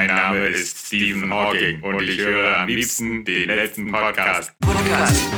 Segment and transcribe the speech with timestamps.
[0.00, 4.50] Mein Name ist Stephen Hawking und ich höre am liebsten den letzten Podcast.
[4.60, 5.28] Podcast.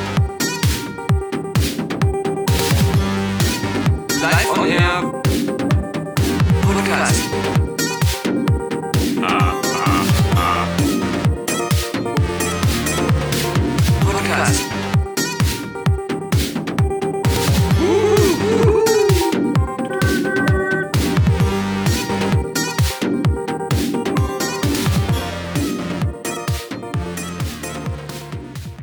[4.20, 5.22] Live on Air.
[6.62, 7.51] Podcast.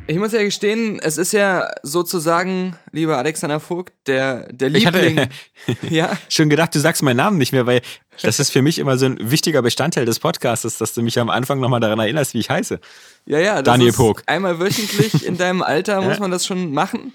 [0.09, 5.01] Ich muss ja gestehen, es ist ja sozusagen, lieber Alexander Vogt, der, der Ich hatte
[5.05, 5.29] Liebling.
[5.89, 7.81] ja, schon gedacht, du sagst meinen Namen nicht mehr, weil
[8.23, 11.29] das ist für mich immer so ein wichtiger Bestandteil des Podcasts, dass du mich am
[11.29, 12.79] Anfang nochmal daran erinnerst, wie ich heiße.
[13.27, 13.55] ja, ja.
[13.61, 14.23] Das Daniel ist Pog.
[14.25, 16.19] Einmal wöchentlich in deinem Alter muss Ja.
[16.21, 17.13] man das schon machen.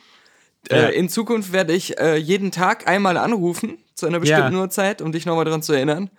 [0.71, 0.77] Ja.
[0.77, 4.21] Äh, in Zukunft werde ich äh, jeden Tag einmal anrufen, zu einer Ja.
[4.21, 6.11] bestimmten Uhrzeit, um dich nochmal daran zu erinnern.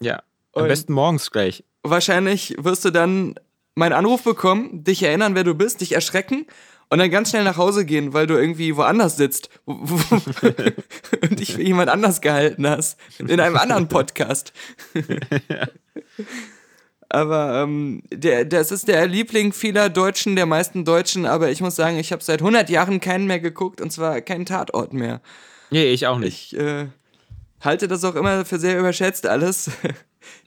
[0.00, 0.22] Ja.
[0.54, 1.62] Am Und- besten morgens gleich.
[1.82, 3.34] Wahrscheinlich wirst du dann
[3.76, 6.46] meinen Anruf bekommen, dich erinnern, wer du bist, dich erschrecken
[6.88, 11.62] und dann ganz schnell nach Hause gehen, weil du irgendwie woanders sitzt und dich für
[11.62, 12.98] jemand anders gehalten hast.
[13.18, 14.52] In einem anderen Podcast.
[17.08, 21.76] Aber ähm, der, das ist der Liebling vieler Deutschen, der meisten Deutschen, aber ich muss
[21.76, 25.20] sagen, ich habe seit 100 Jahren keinen mehr geguckt und zwar keinen Tatort mehr.
[25.70, 26.52] Nee, ich auch nicht.
[26.52, 26.88] Ich äh,
[27.60, 29.70] halte das auch immer für sehr überschätzt alles.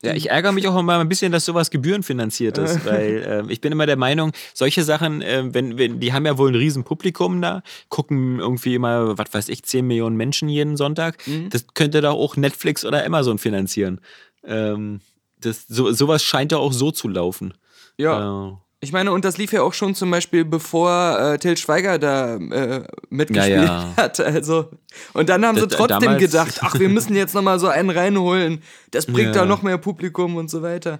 [0.01, 3.61] Ja, ich ärgere mich auch immer ein bisschen, dass sowas gebührenfinanziert ist, weil ähm, ich
[3.61, 6.83] bin immer der Meinung, solche Sachen, ähm, wenn, wenn, die haben ja wohl ein riesen
[6.83, 11.23] Publikum da, gucken irgendwie immer, was weiß ich, 10 Millionen Menschen jeden Sonntag.
[11.49, 14.01] Das könnte doch auch Netflix oder Amazon finanzieren.
[14.43, 15.01] Ähm,
[15.39, 17.53] das, so, sowas scheint doch auch so zu laufen.
[17.97, 18.49] Ja.
[18.49, 21.99] Äh, Ich meine, und das lief ja auch schon zum Beispiel, bevor äh, Till Schweiger
[21.99, 23.93] da äh, mitgespielt Ja, ja.
[23.97, 24.19] hat.
[24.21, 24.69] Also.
[25.13, 28.63] Und dann haben sie trotzdem damals- gedacht, ach, wir müssen jetzt nochmal so einen reinholen.
[28.91, 29.41] Das bringt Ja.
[29.41, 30.99] da noch mehr Publikum und so weiter.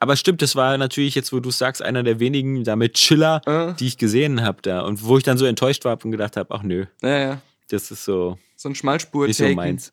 [0.00, 3.74] Aber stimmt, das war natürlich jetzt, wo du sagst, einer der wenigen damit Chiller, Äh.
[3.78, 4.80] die ich gesehen habe da.
[4.80, 8.04] Und wo ich dann so enttäuscht war und gedacht habe, ach nö, Naja, das ist
[8.04, 9.92] so so ein Schmalspur nicht so meins.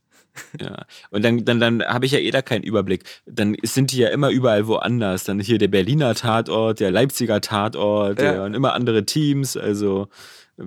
[0.60, 0.86] Ja.
[1.12, 3.04] Und dann, dann, dann habe ich ja eh da keinen Überblick.
[3.26, 5.24] Dann sind die ja immer überall woanders.
[5.26, 8.34] Dann hier der Berliner Tatort, der Leipziger Tatort Ja.
[8.36, 8.46] ja.
[8.46, 9.56] und immer andere Teams.
[9.58, 10.08] Also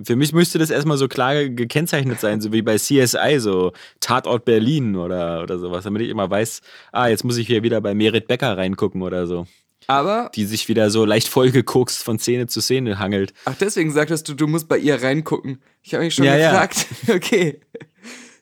[0.05, 4.45] für mich müsste das erstmal so klar gekennzeichnet sein, so wie bei CSI, so Tatort
[4.45, 6.61] Berlin oder, oder sowas, damit ich immer weiß,
[6.93, 9.47] ah, jetzt muss ich hier wieder bei Merit Becker reingucken oder so.
[9.89, 13.33] Aber, Die sich wieder so leicht vollgekokst von Szene zu Szene hangelt.
[13.45, 15.63] ach, deswegen sagtest du, du musst bei ihr reingucken.
[15.83, 16.51] Ich habe mich schon Ja, ja.
[16.51, 16.87] gefragt.
[17.09, 17.61] Okay.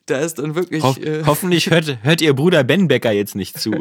[0.05, 0.83] Da ist dann wirklich.
[0.83, 3.71] Hoff, äh, hoffentlich hört, hört ihr Bruder Ben Becker jetzt nicht zu.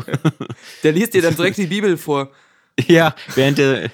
[0.82, 2.30] der liest dir dann direkt die Bibel vor.
[2.86, 3.90] Ja, während der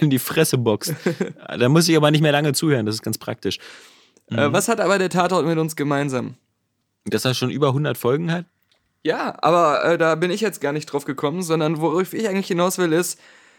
[0.00, 0.94] in die Fresse boxt.
[1.46, 3.58] Da muss ich aber nicht mehr lange zuhören, das ist ganz praktisch.
[4.30, 4.38] Mhm.
[4.38, 6.34] Äh, was hat aber der Tatort mit uns gemeinsam?
[7.04, 8.46] Dass er schon über 100 Folgen hat?
[9.02, 12.48] Ja, aber äh, da bin ich jetzt gar nicht drauf gekommen, sondern worauf ich eigentlich
[12.48, 13.18] hinaus will, ist,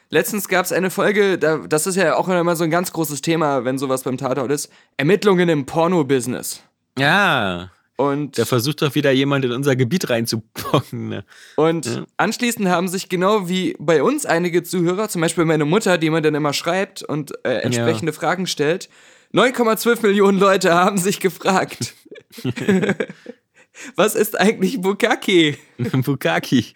[0.09, 3.21] letztens gab es eine Folge, da, das ist ja auch immer so ein ganz großes
[3.21, 6.63] Thema, wenn sowas beim Tatort ist, Ermittlungen im Porno-Business.
[6.97, 7.71] Ja.
[7.97, 11.09] Und, Da versucht doch wieder jemand in unser Gebiet reinzupocken.
[11.09, 11.25] Ne?
[11.57, 16.09] und anschließend haben sich genau wie bei uns einige Zuhörer, zum Beispiel meine Mutter, die
[16.09, 18.87] mir dann immer schreibt und äh, entsprechende Fragen stellt,
[19.33, 21.93] 9,12 Millionen Leute haben sich gefragt,
[23.95, 25.57] was ist eigentlich Bukake?
[25.77, 26.67] Bukaki.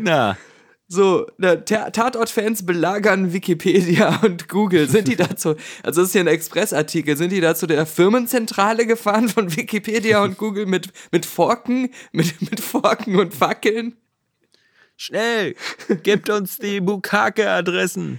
[0.00, 0.38] Na,
[0.88, 4.88] So, Ta- Tatort-Fans belagern Wikipedia und Google.
[4.88, 8.86] Sind die dazu, also das ist hier ein Expressartikel, sind die da zu der Firmenzentrale
[8.86, 13.96] gefahren von Wikipedia und Google mit, mit Forken, mit, mit Forken und Fackeln?
[14.98, 15.54] schnell,
[16.04, 18.18] gebt uns die Bukake-Adressen.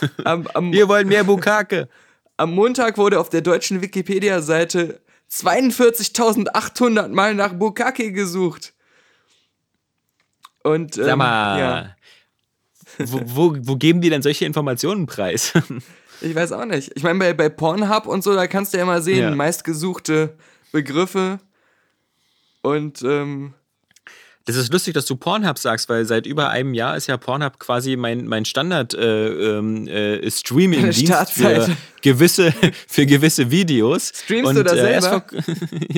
[0.00, 1.88] Wir wollen mehr Bukake.
[2.36, 5.00] am Montag wurde auf der deutschen Wikipedia-Seite
[5.30, 8.74] 42.800 Mal nach Bukake gesucht.
[10.64, 11.95] Und, ähm, Sag mal, ja,
[12.98, 15.52] wo, wo, wo geben die denn solche Informationen preis?
[16.20, 16.92] ich weiß auch nicht.
[16.94, 19.34] Ich meine, bei, bei Pornhub und so, da kannst du ja immer sehen, Ja.
[19.34, 20.34] meistgesuchte
[20.72, 21.38] Begriffe.
[22.62, 23.54] Und, ähm,
[24.44, 27.58] Das ist lustig, dass du Pornhub sagst, weil seit über einem Jahr ist ja Pornhub
[27.58, 29.28] quasi mein, mein Standard äh,
[29.58, 32.52] ähm, äh, Streaming-Dienst für gewisse,
[32.88, 34.12] für gewisse Videos.
[34.14, 35.24] Streamst Und, du da äh, selber?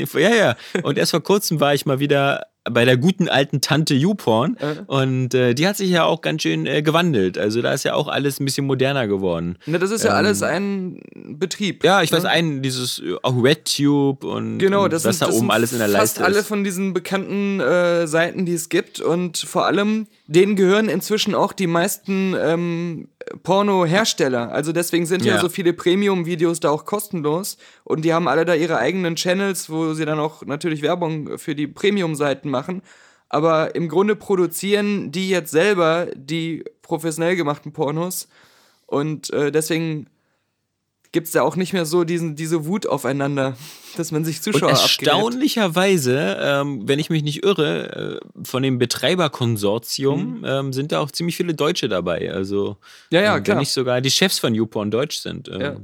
[0.06, 0.56] Vor, ja, ja.
[0.82, 4.56] Und erst vor kurzem war ich mal wieder bei der guten alten Tante YouPorn
[4.86, 7.38] und äh, die hat sich ja auch ganz schön äh, gewandelt.
[7.38, 9.56] Also da ist ja auch alles ein bisschen moderner geworden.
[9.66, 11.84] Na, das ist ja alles ein Betrieb.
[11.84, 12.30] Ähm, Ja, ich weiß ne?
[12.30, 15.50] einen, dieses äh, auch RedTube und, Genau, und das was sind, da das oben sind
[15.52, 16.46] alles in der fast Leiste alle ist.
[16.48, 19.00] von diesen bekannten äh, Seiten, die es gibt.
[19.00, 23.08] Und vor allem, denen gehören inzwischen auch die meisten ähm,
[23.42, 24.52] Porno-Hersteller.
[24.52, 25.34] Also deswegen sind ja.
[25.34, 25.40] Ja.
[25.40, 27.56] so viele Premium-Videos da auch kostenlos.
[27.84, 31.54] Und die haben alle da ihre eigenen Channels, wo sie dann auch natürlich Werbung für
[31.54, 32.82] die Premium-Seiten machen.
[33.28, 38.28] Aber im Grunde produzieren die jetzt selber die professionell gemachten Pornos.
[38.86, 40.06] Und äh, deswegen
[41.12, 43.56] gibt es da auch nicht mehr so diesen, diese Wut aufeinander,
[43.96, 45.02] dass man sich Und Zuschauer abgräbt.
[45.08, 51.10] erstaunlicherweise, ähm, wenn ich mich nicht irre, äh, von dem Betreiberkonsortium ähm, sind da auch
[51.10, 52.32] ziemlich viele Deutsche dabei.
[52.32, 52.76] Also,
[53.10, 53.16] Mhm.
[53.16, 53.56] Ja, ja, ähm, klar.
[53.56, 55.48] wenn nicht sogar die Chefs von YouPorn deutsch sind.
[55.48, 55.76] Ähm, Ja.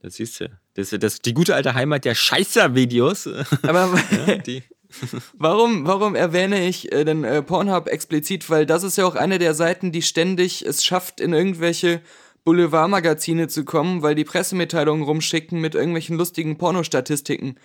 [0.00, 0.48] Das siehst du.
[0.74, 3.28] Das ist das, die gute alte Heimat der Scheißer-Videos.
[3.62, 3.90] Aber
[4.46, 4.62] die,
[5.34, 8.48] Warum, warum erwähne ich äh, denn äh, Pornhub explizit?
[8.48, 12.00] Weil das ist ja auch eine der Seiten, die ständig es schafft, in irgendwelche
[12.48, 17.58] Boulevardmagazine zu kommen, weil die Pressemitteilungen rumschicken mit irgendwelchen lustigen Pornostatistiken.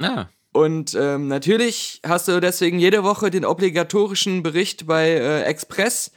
[0.00, 6.10] ah, Und ähm, natürlich hast du deswegen jede Woche den obligatorischen Bericht bei äh, Express,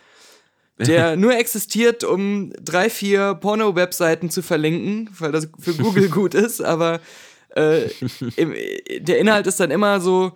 [0.78, 6.62] der nur existiert, um drei, vier Porno-Webseiten zu verlinken, weil das für Google gut ist,
[6.62, 7.02] aber
[7.58, 7.90] äh,
[8.38, 8.54] im,
[9.00, 10.32] der Inhalt ist dann immer so,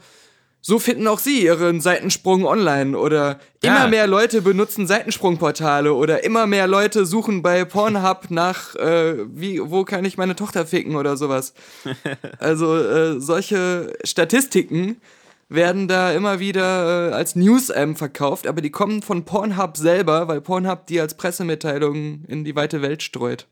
[0.62, 3.88] so finden auch sie ihren Seitensprung online oder immer Ja.
[3.88, 9.84] mehr Leute benutzen Seitensprungportale oder immer mehr Leute suchen bei Pornhub nach, äh, wie, wo
[9.84, 11.54] kann ich meine Tochter ficken oder sowas.
[12.40, 14.98] Also äh, solche Statistiken
[15.50, 20.40] werden da immer wieder äh, als News-M verkauft, aber die kommen von Pornhub selber, weil
[20.42, 23.48] Pornhub die als Pressemitteilung in die weite Welt streut.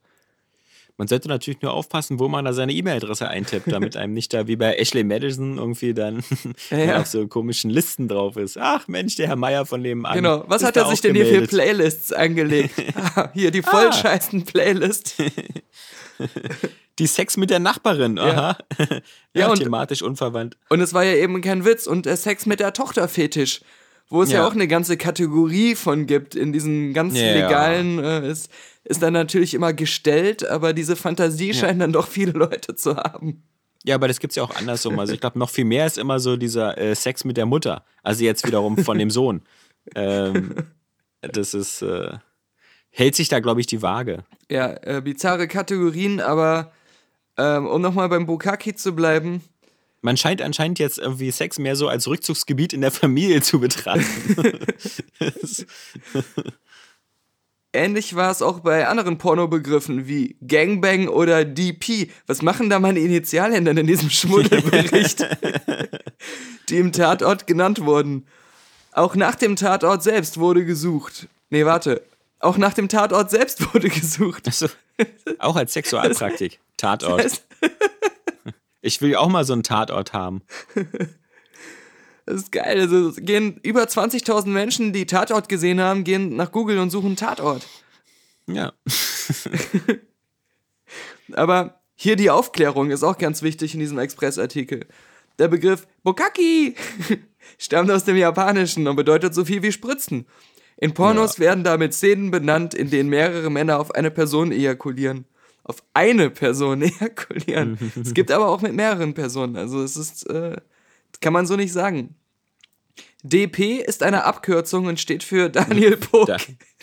[1.00, 4.48] Man sollte natürlich nur aufpassen, wo man da seine E-Mail-Adresse eintippt, damit einem nicht da
[4.48, 6.22] wie bei Ashley Madison irgendwie dann
[6.72, 7.00] ja.
[7.00, 8.57] auf so komischen Listen drauf ist.
[8.60, 10.16] Ach Mensch, der Herr Meier von dem an.
[10.16, 11.48] Genau, was hat er sich denn hier für.
[11.48, 12.74] Playlists angelegt?
[13.16, 15.16] ah, hier die voll scheißen Playlist.
[17.00, 18.57] Die Sex mit der Nachbarin, aha.
[18.78, 19.00] Ja,
[19.34, 20.57] Ja, und- thematisch unverwandt.
[20.68, 21.88] Und es war ja eben kein Witz.
[21.88, 23.62] Und der Sex mit der Tochter Fetisch,
[24.10, 24.40] wo es ja.
[24.40, 24.48] Ja.
[24.48, 27.31] auch eine ganze Kategorie von gibt in diesen ganz Ja.
[27.31, 28.50] legalen, äh, ist,
[28.89, 33.44] ist dann natürlich immer gestellt, aber diese Fantasie scheinen dann doch viele Leute zu haben.
[33.86, 35.00] Ja, aber das gibt's ja auch andersrum.
[35.00, 37.86] Also ich glaube, noch viel mehr ist immer so dieser äh, Sex mit der Mutter.
[38.03, 39.41] Also jetzt wiederum von dem Sohn.
[39.95, 40.53] Ähm,
[41.21, 42.12] das ist, äh,
[42.91, 44.24] hält sich da, glaube ich, die Waage.
[44.51, 46.71] Ja, äh, bizarre Kategorien, aber
[47.38, 49.41] ähm, um nochmal beim Bukaki zu bleiben,
[50.01, 54.36] Man scheint anscheinend jetzt irgendwie Sex mehr so als Rückzugsgebiet in der Familie zu betrachten.
[57.71, 62.10] Ähnlich war es auch bei anderen Pornobegriffen wie Gangbang oder DP.
[62.25, 65.24] Was machen da meine Initialien denn in diesem Schmuddelbericht,
[66.69, 68.25] die im Tatort genannt wurden?
[68.92, 71.27] Auch nach dem Tatort selbst wurde gesucht.
[71.51, 72.04] Nee, warte.
[72.39, 74.48] Auch nach dem Tatort selbst wurde gesucht.
[74.48, 74.68] also,
[75.38, 76.60] auch als Sexualpraktik.
[76.77, 77.44] Tatort.
[78.81, 80.42] Ich will auch mal so einen Tatort haben.
[82.30, 82.80] das ist geil.
[82.80, 87.68] Also gehen über 20.000 Menschen, die Tatort gesehen haben, gehen nach Google und suchen Tatort.
[88.46, 88.72] Ja.
[91.34, 94.86] Aber hier die Aufklärung ist auch ganz wichtig in diesem Express-Artikel.
[95.40, 96.76] Der Begriff Bukaki
[97.58, 100.28] stammt aus dem Japanischen und bedeutet so viel wie Spritzen.
[100.78, 105.25] In Pornos werden damit Szenen benannt, in denen mehrere Männer auf eine Person ejakulieren.
[105.64, 107.80] Auf eine Person ejakulieren.
[108.00, 109.56] es gibt aber auch mit mehreren Personen.
[109.56, 110.58] Also es ist, äh,
[111.22, 112.16] kann man so nicht sagen.
[113.24, 116.27] DP ist eine Abkürzung und steht für Daniel Pog.
[116.27, 116.38] Da,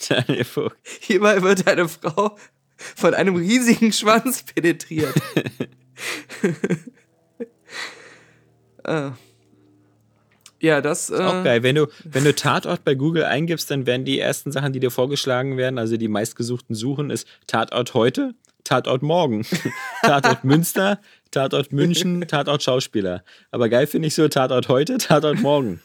[0.08, 0.76] Daniel Vogt.
[1.00, 2.36] Hierbei wird eine Frau
[2.76, 5.14] von einem riesigen Schwanz penetriert.
[8.84, 9.10] äh.
[10.58, 11.10] Ja, das.
[11.10, 11.62] Äh, Auch geil.
[11.62, 14.90] Wenn du, wenn du Tatort bei Google eingibst, dann werden die ersten Sachen, die dir
[14.90, 18.34] vorgeschlagen werden, also die meistgesuchten Suchen, ist Tatort heute,
[18.66, 19.46] Tatort morgen,
[20.02, 23.22] Tatort Münster, Tatort München, Tatort Schauspieler.
[23.50, 25.80] Aber geil finde ich so Tatort heute, Tatort morgen.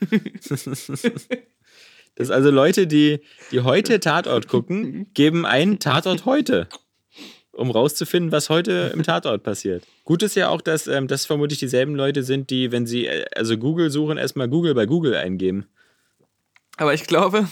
[2.15, 3.21] Das ist also Leute, die,
[3.51, 6.67] die heute Tatort gucken, geben ein Tatort heute,
[7.53, 9.85] um rauszufinden, was heute im Tatort passiert.
[10.03, 13.25] Gut ist ja auch, dass ähm, das vermutlich dieselben Leute sind, die, wenn sie äh,
[13.35, 15.67] also Google suchen, erstmal Google bei Google eingeben.
[16.77, 17.47] Aber ich glaube,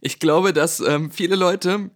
[0.00, 1.90] ich glaube, dass ähm, viele Leute,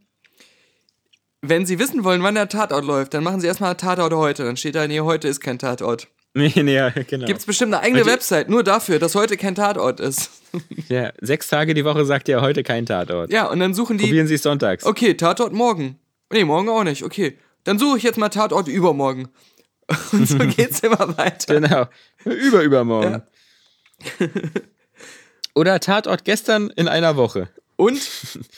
[1.43, 4.45] wenn sie wissen wollen, wann der Tatort läuft, dann machen sie erstmal Tatort heute.
[4.45, 6.09] Dann steht da, nee, heute ist kein Tatort.
[6.35, 7.27] Nee, nee, ja, genau.
[7.27, 10.31] Gibt es bestimmt eine eigene die- Website nur dafür, dass heute kein Tatort ist.
[10.89, 13.31] Ja, sechs Tage die Woche sagt ja heute kein Tatort.
[13.31, 14.05] Ja, und dann suchen die.
[14.05, 14.87] Probieren Sie es sonntags.
[14.87, 15.99] Okay, Tatort morgen.
[16.33, 17.05] Nee, morgen auch nicht.
[17.05, 17.37] Okay.
[17.65, 19.29] Dann suche ich jetzt mal Tatort übermorgen.
[20.13, 21.61] Und so geht's immer weiter.
[21.61, 21.87] Genau.
[22.25, 23.23] Über übermorgen.
[25.55, 27.49] Oder Tatort gestern in einer Woche.
[27.77, 28.01] Und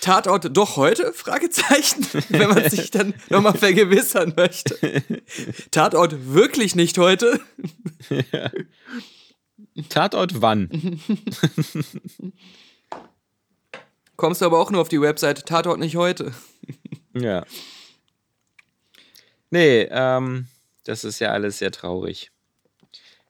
[0.00, 1.12] Tatort doch heute?
[1.12, 2.06] Fragezeichen.
[2.28, 5.02] Wenn man sich dann nochmal vergewissern möchte.
[5.70, 7.40] Tatort wirklich nicht heute?
[9.88, 10.68] Tatort wann?
[14.16, 16.32] Kommst du aber auch nur auf die Webseite Tatort nicht heute.
[17.14, 17.44] Ja.
[19.50, 20.46] Nee, ähm,
[20.84, 22.30] das ist ja alles sehr traurig.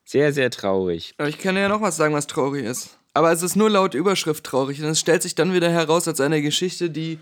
[0.04, 1.14] Sehr, sehr traurig.
[1.18, 2.98] Aber ich kann ja noch was sagen, was traurig ist.
[3.14, 4.82] Aber es ist nur laut Überschrift traurig.
[4.82, 7.18] Und es stellt sich dann wieder heraus als eine Geschichte, die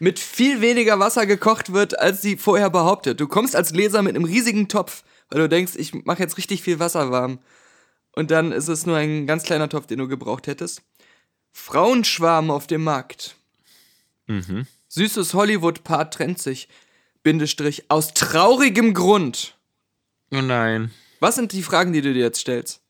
[0.00, 3.20] mit viel weniger Wasser gekocht wird, als sie vorher behauptet.
[3.20, 6.62] Du kommst als Leser mit einem riesigen Topf, weil du denkst, ich mache jetzt richtig
[6.62, 7.38] viel Wasser warm.
[8.12, 10.82] Und dann ist es nur ein ganz kleiner Topf, den du gebraucht hättest.
[11.52, 13.36] Frauenschwarm auf dem Markt.
[14.88, 16.68] Süßes Hollywood-Paar trennt sich.
[17.22, 17.90] Bindestrich.
[17.90, 19.56] Aus traurigem Grund.
[20.32, 20.90] Oh nein.
[21.20, 22.80] Was sind die Fragen, die du dir jetzt stellst?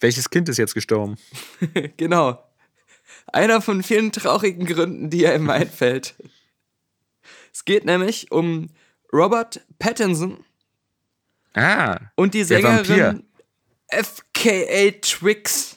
[0.00, 1.16] Welches Kind ist jetzt gestorben?
[1.96, 2.42] Genau.
[3.32, 6.14] Einer von vielen traurigen Gründen, die einem einfällt.
[7.52, 8.68] Es geht nämlich um
[9.12, 10.44] Robert Pattinson
[11.54, 11.98] Ah.
[12.16, 12.44] und die.
[12.44, 13.22] Sängerin
[13.88, 15.76] FKA Twix.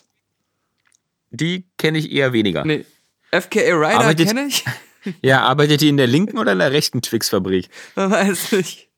[1.29, 2.65] Die kenne ich eher weniger.
[2.65, 2.86] Nee,
[3.31, 4.65] FKA Ryder kenne ich.
[5.21, 7.69] Ja, arbeitet die in der linken oder in der rechten Twix-Fabrik?
[7.95, 8.89] Man weiß nicht.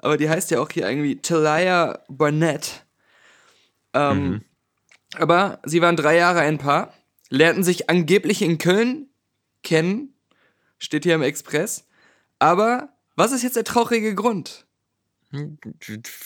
[0.00, 2.84] Aber die heißt ja auch hier irgendwie Talia Barnett.
[3.94, 4.42] Ähm,
[5.14, 6.92] Aber sie waren drei Jahre ein Paar,
[7.28, 9.08] lernten sich angeblich in Köln
[9.62, 10.14] kennen,
[10.78, 11.86] steht hier im Express.
[12.38, 14.66] Aber was ist jetzt der traurige Grund?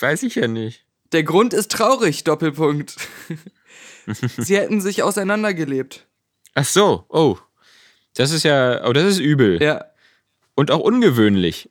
[0.01, 0.85] Weiß ich ja nicht.
[1.13, 2.97] Der Grund ist traurig, Doppelpunkt.
[4.07, 6.07] sie hätten sich auseinandergelebt.
[6.55, 7.39] Ach so, oh.
[8.15, 9.61] Das ist ja, oh, das ist übel.
[9.63, 9.87] Ja,
[10.55, 11.71] Und auch ungewöhnlich.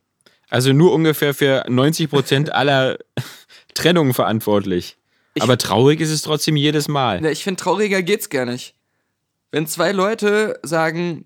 [0.49, 2.99] Also nur ungefähr für 90% aller
[3.73, 4.97] Trennungen verantwortlich.
[5.39, 7.21] Aber traurig ist es trotzdem jedes Mal.
[7.21, 8.75] Ne, ich finde, trauriger geht's gar nicht.
[9.51, 11.25] Wenn zwei Leute sagen,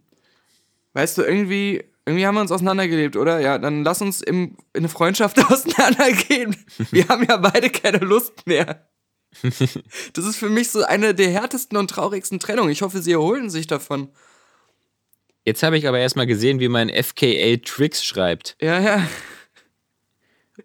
[0.94, 3.40] weißt du, irgendwie, irgendwie haben wir uns auseinandergelebt, oder?
[3.40, 6.56] Ja, dann lass uns im, in eine Freundschaft auseinandergehen.
[6.92, 8.88] Wir haben ja beide keine Lust mehr.
[10.14, 12.72] Das ist für mich so eine der härtesten und traurigsten Trennungen.
[12.72, 14.10] Ich hoffe, sie erholen sich davon.
[15.46, 18.58] Jetzt habe ich aber erstmal gesehen, wie man FKA Tricks schreibt.
[18.60, 19.08] Ja, ja.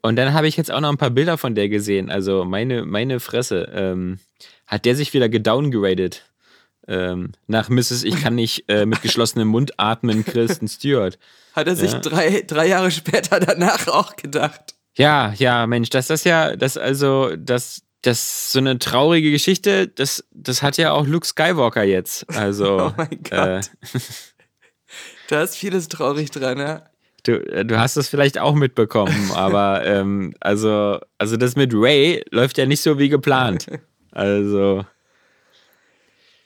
[0.01, 2.11] Und dann habe ich jetzt auch noch ein paar Bilder von der gesehen.
[2.11, 3.71] Also meine, meine Fresse.
[3.75, 4.19] Ähm,
[4.67, 6.25] hat der sich wieder gedowngradet?
[6.89, 8.03] Ähm, nach Mrs.
[8.03, 11.19] Ich kann nicht äh, mit geschlossenem Mund atmen, Kristen Stewart.
[11.55, 11.99] Hat er sich Ja.
[12.01, 14.75] drei, drei Jahre später danach auch gedacht.
[14.97, 20.25] Ja, ja, Mensch, das ist ja, das also, das, das so eine traurige Geschichte, das,
[20.33, 22.29] das hat ja auch Luke Skywalker jetzt.
[22.37, 23.71] Also, Oh mein äh, Gott.
[25.29, 26.83] Da ist vieles traurig dran, ja.
[27.25, 32.25] Du, äh, du hast das vielleicht auch mitbekommen, aber ähm, also, also das mit Ray
[32.31, 33.67] läuft ja nicht so wie geplant.
[34.13, 34.85] Also,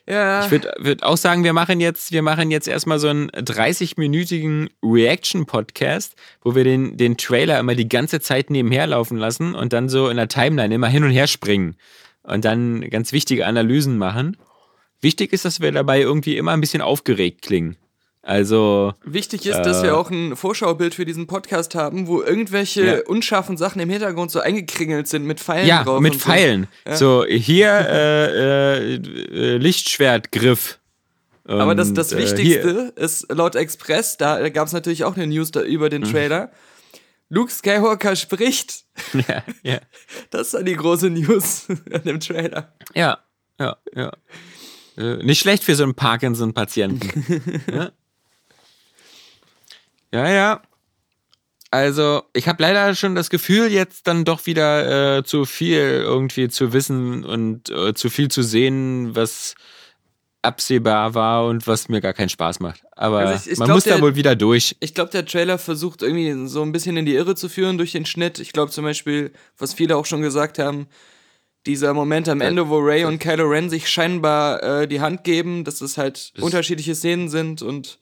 [0.09, 3.29] Ja, ich würde würd auch sagen, wir machen jetzt, wir machen jetzt erstmal so einen
[3.29, 9.73] 30-minütigen Reaction-Podcast, wo wir den, den Trailer immer die ganze Zeit nebenher laufen lassen und
[9.73, 11.75] dann so in der Timeline immer hin und her springen
[12.23, 14.37] und dann ganz wichtige Analysen machen.
[15.01, 17.77] Wichtig ist, dass wir dabei irgendwie immer ein bisschen aufgeregt klingen.
[18.27, 19.83] Also, Wichtig ist, dass Äh.
[19.83, 22.99] wir auch ein Vorschaubild für diesen Podcast haben, wo irgendwelche Ja.
[23.07, 26.01] unscharfen Sachen im Hintergrund so eingekringelt sind mit Pfeilen ja, drauf.
[26.01, 26.25] mit und so.
[26.25, 26.67] Pfeilen.
[26.91, 30.77] So, hier äh, äh, äh, Lichtschwertgriff.
[31.45, 35.27] Aber das, das Und, äh, Wichtigste ist laut Express, da gab es natürlich auch eine
[35.27, 35.89] News über Mhm.
[35.91, 36.51] den Trailer.
[37.29, 38.83] Luke Skywalker spricht.
[39.13, 39.79] Ja, ja.
[40.31, 42.73] Das ist dann die große News an dem Trailer.
[42.93, 43.19] Ja,
[43.57, 44.11] ja, ja.
[44.97, 47.61] Äh, nicht schlecht für so einen Parkinson-Patienten.
[47.73, 47.91] ja?
[50.13, 50.61] ja, ja.
[51.69, 56.47] Also, ich habe leider schon das Gefühl, jetzt dann doch wieder äh, zu viel irgendwie
[56.47, 59.55] zu wissen und äh, zu viel zu sehen, was
[60.41, 62.81] absehbar war und was mir gar keinen Spaß macht.
[62.95, 64.77] Aber Also ich- ich man glaub, muss da der- wohl wieder durch.
[64.79, 67.91] Ich glaube, der Trailer versucht irgendwie so ein bisschen in die Irre zu führen durch
[67.91, 68.39] den Schnitt.
[68.39, 70.87] Ich glaube zum Beispiel, was viele auch schon gesagt haben,
[71.65, 75.65] dieser Moment am Ende, wo Ray und Kylo Ren sich scheinbar äh, die Hand geben,
[75.65, 77.99] dass es halt unterschiedliche Szenen sind und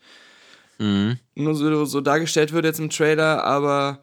[0.78, 1.20] Mhm.
[1.36, 4.02] nur so, so dargestellt wird jetzt im Trailer, aber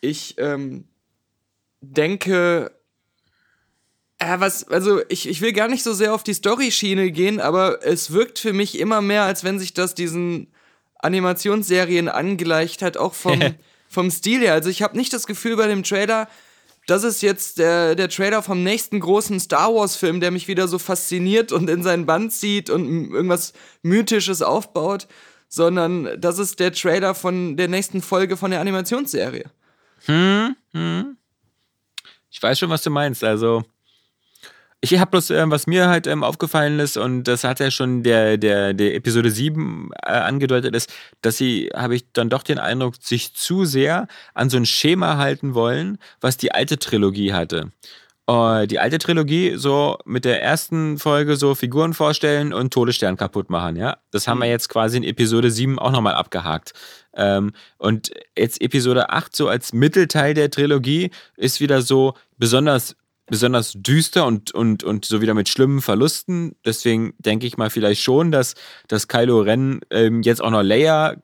[0.00, 0.84] ich ähm,
[1.80, 2.70] denke,
[4.20, 7.84] ja, was, also ich, ich will gar nicht so sehr auf die Story-Schiene gehen, aber
[7.84, 10.48] es wirkt für mich immer mehr, als wenn sich das diesen
[10.98, 13.40] Animationsserien angleicht hat, auch vom,
[13.88, 14.54] vom Stil her.
[14.54, 16.28] Also ich habe nicht das Gefühl bei dem Trailer,
[16.88, 20.78] das ist jetzt der, der Trailer vom nächsten großen Star Wars-Film, der mich wieder so
[20.78, 23.52] fasziniert und in seinen Band zieht und irgendwas
[23.82, 25.06] Mythisches aufbaut,
[25.48, 29.50] sondern das ist der Trailer von der nächsten Folge von der Animationsserie.
[32.30, 33.24] Ich weiß schon, was du meinst.
[33.24, 33.64] Also,
[34.80, 38.04] ich habe bloß, ähm, was mir halt ähm, aufgefallen ist, und das hat ja schon
[38.04, 42.58] der, der, der Episode 7 äh, angedeutet, ist, dass sie, habe ich dann doch den
[42.58, 47.72] Eindruck, sich zu sehr an so ein Schema halten wollen, was die alte Trilogie hatte.
[48.28, 53.48] Äh, die alte Trilogie so mit der ersten Folge so Figuren vorstellen und Todesstern kaputt
[53.48, 53.96] machen, ja.
[54.10, 56.74] Das haben wir jetzt quasi in Episode 7 auch nochmal abgehakt.
[57.14, 62.96] Ähm, und jetzt Episode 8 so als Mittelteil der Trilogie ist wieder so besonders
[63.30, 66.56] besonders düster und, und, und so wieder mit schlimmen Verlusten.
[66.64, 68.54] Deswegen denke ich mal vielleicht schon, dass,
[68.88, 71.16] dass Kylo Ren ähm, jetzt auch noch Leia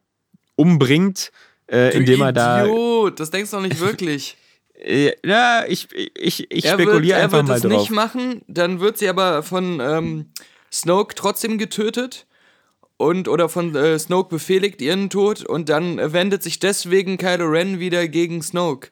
[0.54, 1.32] umbringt,
[1.66, 2.64] äh, indem er da.
[2.64, 4.36] Idiot, das denkst du doch nicht wirklich.
[4.74, 7.72] Äh, ja, ich, ich, ich er wird, spekuliere er einfach wird mal es drauf.
[7.72, 10.26] nicht machen, dann wird sie aber von ähm,
[10.72, 12.26] Snoke trotzdem getötet
[12.96, 17.46] und oder von äh, Snoke befehligt ihren Tod und dann äh, wendet sich deswegen Kylo
[17.46, 18.90] Ren wieder gegen Snoke.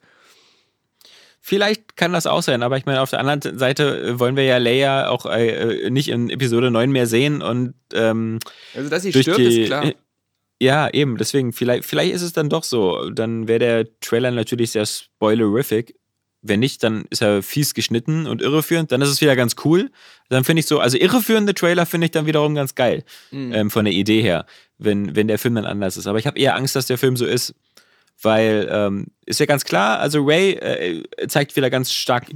[1.45, 4.45] Vielleicht kann das auch sein, aber ich meine, auf der anderen Seite äh, wollen wir
[4.45, 8.39] ja Leia auch äh, äh, nicht in Episode 9 mehr sehen und ähm,
[8.77, 9.63] Also dass sie stirbt, die.
[9.63, 9.93] ist klar.
[10.63, 13.11] Ja, eben, deswegen, vielleicht, vielleicht ist es dann doch so.
[13.11, 15.97] Dann wäre der Trailer natürlich sehr spoilerific.
[16.41, 18.93] Wenn nicht, dann ist er fies geschnitten und irreführend.
[18.93, 19.91] Dann ist es wieder ganz cool.
[20.29, 23.03] Dann finde ich so, also irreführende Trailer finde ich dann wiederum ganz geil.
[23.33, 23.53] Mhm.
[23.53, 24.47] Ähm, von der Idee her,
[24.79, 26.07] wenn, wenn der Film dann anders ist.
[26.07, 27.57] Aber ich habe eher Angst, dass der Film so ist,
[28.21, 32.27] weil ähm, ist ja ganz klar, also Ray äh, zeigt wieder ganz stark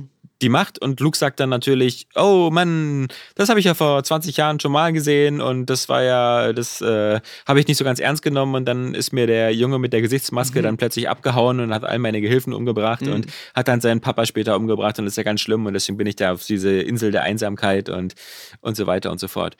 [0.43, 0.81] die Macht.
[0.81, 4.73] Und Luke sagt dann natürlich, oh Mann, das habe ich ja vor 20 Jahren schon
[4.73, 8.55] mal gesehen und das war ja, das äh, habe ich nicht so ganz ernst genommen.
[8.55, 11.99] Und dann ist mir der Junge mit der Gesichtsmaske dann plötzlich abgehauen und hat all
[11.99, 15.40] meine Gehilfen umgebracht und hat dann seinen Papa später umgebracht und das ist ja ganz
[15.40, 18.14] schlimm und deswegen bin ich da auf diese Insel der Einsamkeit und,
[18.61, 19.57] und so weiter und so fort.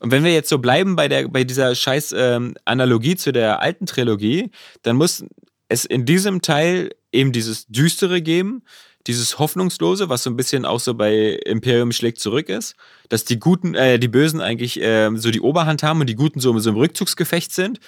[0.00, 3.62] Und wenn wir jetzt so bleiben bei, der, bei dieser scheiß ähm, Analogie zu der
[3.62, 4.50] alten Trilogie,
[4.82, 5.24] dann muss
[5.68, 8.62] es in diesem Teil eben dieses Düstere geben,
[9.06, 12.76] dieses Hoffnungslose, was so ein bisschen auch so bei Imperium schlägt zurück ist,
[13.08, 16.40] dass die Guten, äh, die Bösen eigentlich ähm, so die Oberhand haben und die Guten
[16.40, 17.80] so, so im Rückzugsgefecht sind.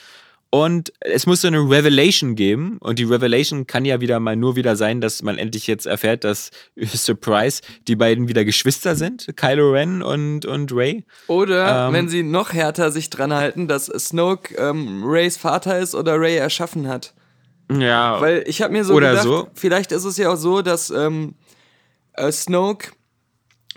[0.54, 2.78] Und es muss so eine Revelation geben.
[2.78, 6.23] Und die Revelation kann ja wieder mal nur wieder sein, dass man endlich jetzt erfährt,
[6.23, 11.02] dass, Surprise, die beiden wieder Geschwister sind, Kylo Ren und, und Ray.
[11.26, 11.92] Oder Ähm.
[11.92, 16.37] wenn sie noch härter sich dran halten, dass Snoke ähm, Rays Vater ist oder Ray
[16.37, 17.14] erschaffen hat.
[17.71, 19.49] Ja, Weil ich habe mir so Oder gedacht, so.
[19.54, 21.35] vielleicht ist es ja auch so, dass ähm,
[22.12, 22.92] äh, Snoke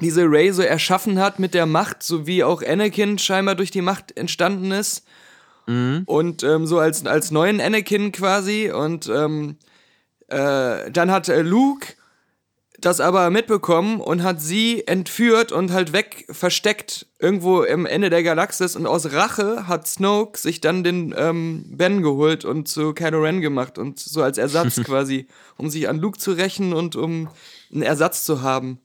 [0.01, 3.81] diese Ray so erschaffen hat mit der Macht, so wie auch Anakin scheinbar durch die
[3.81, 5.05] Macht entstanden ist.
[5.65, 6.03] Mhm.
[6.05, 8.71] Und ähm, so als, als neuen Anakin quasi.
[8.71, 9.57] Und ähm,
[10.27, 11.87] äh, dann hat äh, Luke
[12.79, 18.21] das aber mitbekommen und hat sie entführt und halt weg versteckt irgendwo im Ende der
[18.21, 23.21] Galaxis und aus Rache hat Snoke sich dann den ähm, Ben geholt und zu Kylo
[23.21, 27.29] Ren gemacht und so als Ersatz quasi, um sich an Luke zu rächen und um
[27.73, 28.79] einen Ersatz zu haben.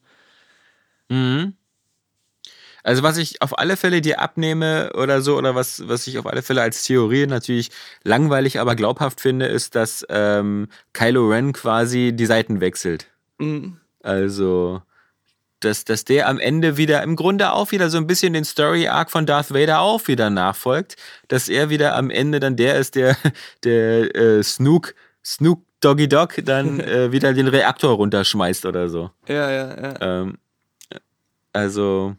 [2.84, 6.26] Also was ich auf alle Fälle dir abnehme oder so, oder was, was ich auf
[6.26, 7.70] alle Fälle als Theorie natürlich
[8.04, 13.06] langweilig, aber glaubhaft finde, ist, dass ähm, Kylo Ren quasi die Seiten wechselt.
[13.38, 13.81] Mhm.
[14.02, 14.82] Also,
[15.60, 19.10] dass, dass der am Ende wieder, im Grunde auch wieder so ein bisschen den Story-Arc
[19.10, 20.96] von Darth Vader auch wieder nachfolgt,
[21.28, 23.16] dass er wieder am Ende dann der ist, der,
[23.64, 29.10] der äh, Snook, Snook Doggy Dog dann äh, wieder den Reaktor runterschmeißt oder so.
[29.28, 29.94] Ja, ja, ja.
[30.00, 30.38] Ähm,
[31.52, 32.16] also.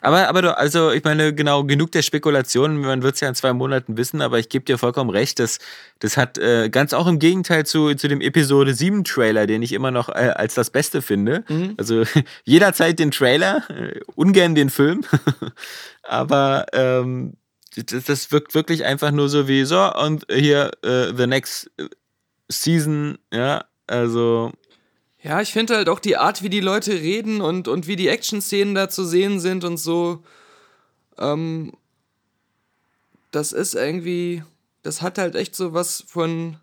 [0.00, 3.34] Aber, aber du, also ich meine, genau, genug der Spekulationen, man wird es ja in
[3.34, 5.58] zwei Monaten wissen, aber ich gebe dir vollkommen recht, das,
[5.98, 9.72] das hat äh, ganz auch im Gegenteil zu, zu dem Episode 7 Trailer, den ich
[9.72, 11.44] immer noch äh, als das Beste finde.
[11.78, 12.04] Also
[12.44, 15.04] jederzeit den Trailer, äh, ungern den Film,
[16.02, 17.34] aber ähm,
[17.76, 21.70] das, das wirkt wirklich einfach nur so wie so und hier äh, the next
[22.48, 24.52] season, ja, also
[25.28, 28.08] Ja, ich finde halt auch die Art, wie die Leute reden und, und wie die
[28.08, 30.22] Action-Szenen da zu sehen sind und so.
[31.18, 31.74] Ähm,
[33.30, 34.42] das ist irgendwie.
[34.82, 36.56] Das hat halt echt so was von.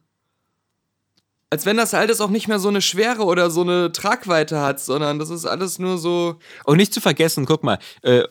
[1.52, 4.80] Als wenn das alles auch nicht mehr so eine Schwere oder so eine Tragweite hat,
[4.80, 6.40] sondern das ist alles nur so.
[6.64, 8.24] Und nicht zu vergessen, guck mal, äh,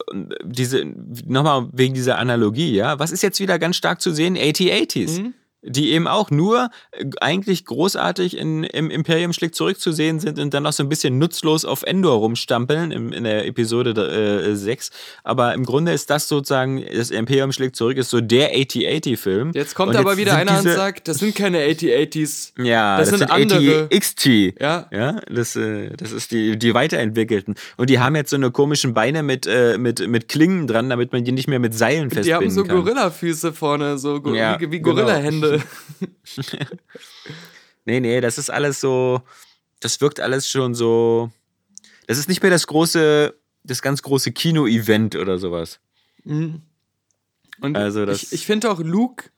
[0.43, 4.37] diese, nochmal wegen dieser Analogie, ja, was ist jetzt wieder ganz stark zu sehen?
[4.37, 5.33] 8080s.
[5.67, 10.39] Die eben auch nur äh, eigentlich großartig in, im Imperium schlägt zurück zu sehen sind
[10.39, 13.91] und dann noch so ein bisschen nutzlos auf Endor rumstampeln im, in der Episode
[14.51, 14.91] äh, 6.
[15.23, 19.53] Aber im Grunde ist das sozusagen, das Imperium schlägt zurück, ist so der 8080-Film.
[19.55, 22.53] Jetzt kommt Und aber jetzt wieder einer und diese- sagt, das sind keine 8080s.
[22.63, 23.89] ja, das das, sind sind andere.
[23.91, 24.55] 80XT.
[24.61, 24.87] Ja.
[24.93, 27.55] Ja, das, äh, das ist die, die weiterentwickelten.
[27.77, 31.13] Und die haben jetzt so eine komischen Beine mit, äh, mit, mit Klingen dran, damit
[31.13, 32.77] man die nicht mehr mit Seilen festbinden Die haben so kann.
[32.85, 34.95] Gorillafüße vorne, so go Ja, wie, wie genau.
[37.87, 39.21] Nee, nee, das ist alles so,
[39.81, 41.31] das wirkt alles schon so,
[42.07, 45.81] das ist nicht mehr das große, das ganz große Kino-Event oder sowas.
[46.25, 46.63] Und
[47.77, 49.31] Also das- ich, ich finde auch, Luke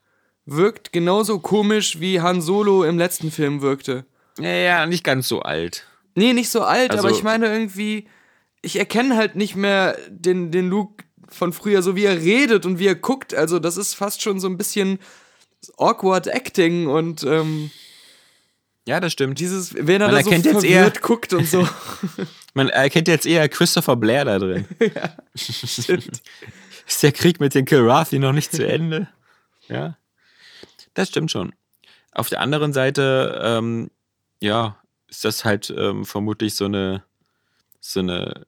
[0.45, 4.05] wirkt genauso komisch, wie Han Solo im letzten Film wirkte.
[4.39, 5.85] Ja, ja, nicht ganz so alt.
[6.15, 8.07] Nee, nicht so alt, Also- aber ich meine irgendwie,
[8.63, 12.79] ich erkenne halt nicht mehr den, den Luke von früher, so wie er redet und
[12.79, 13.35] wie er guckt.
[13.35, 15.01] Also, das ist fast schon so ein bisschen
[15.79, 17.71] awkward Acting und ähm,
[18.87, 19.39] Ja, das stimmt.
[19.41, 21.67] Dieses, wenn er Man da so jetzt eher- guckt und so.
[22.55, 24.65] Man erkennt jetzt eher Christopher Blair da drin.
[25.37, 26.23] Stimmt.
[26.87, 29.09] Ist der Krieg mit den Kilrathi noch nicht zu Ende?
[29.69, 29.99] Ja,
[30.95, 31.53] das stimmt schon.
[32.13, 33.91] Auf der anderen Seite, ähm,
[34.41, 37.03] ja, ist das halt ähm, vermutlich so eine,
[37.81, 38.47] so eine,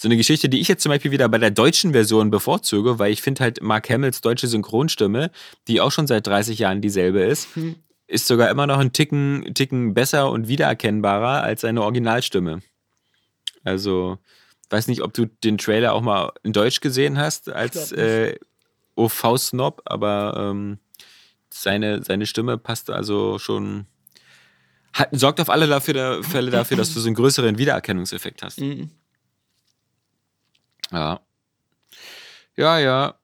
[0.00, 3.10] so eine Geschichte, die ich jetzt zum Beispiel wieder bei der deutschen Version bevorzuge, weil
[3.10, 5.32] ich finde halt Mark Hamills deutsche Synchronstimme,
[5.66, 7.48] die auch schon seit 30 Jahren dieselbe ist,
[8.06, 12.62] ist sogar immer noch ein Ticken, Ticken besser und wiedererkennbarer als seine Originalstimme.
[13.64, 14.18] Also,
[14.70, 18.36] weiß nicht, ob du den Trailer auch mal in Deutsch gesehen hast als äh,
[18.94, 20.78] OV-Snob, aber ähm,
[21.52, 23.86] seine, seine Stimme passt also schon.
[24.92, 28.60] Hat, sorgt auf alle dafür, Fälle dafür, dass du so einen größeren Wiedererkennungseffekt hast.
[28.60, 28.90] Mhm.
[30.92, 31.20] Ja.
[32.56, 33.14] Ja, ja.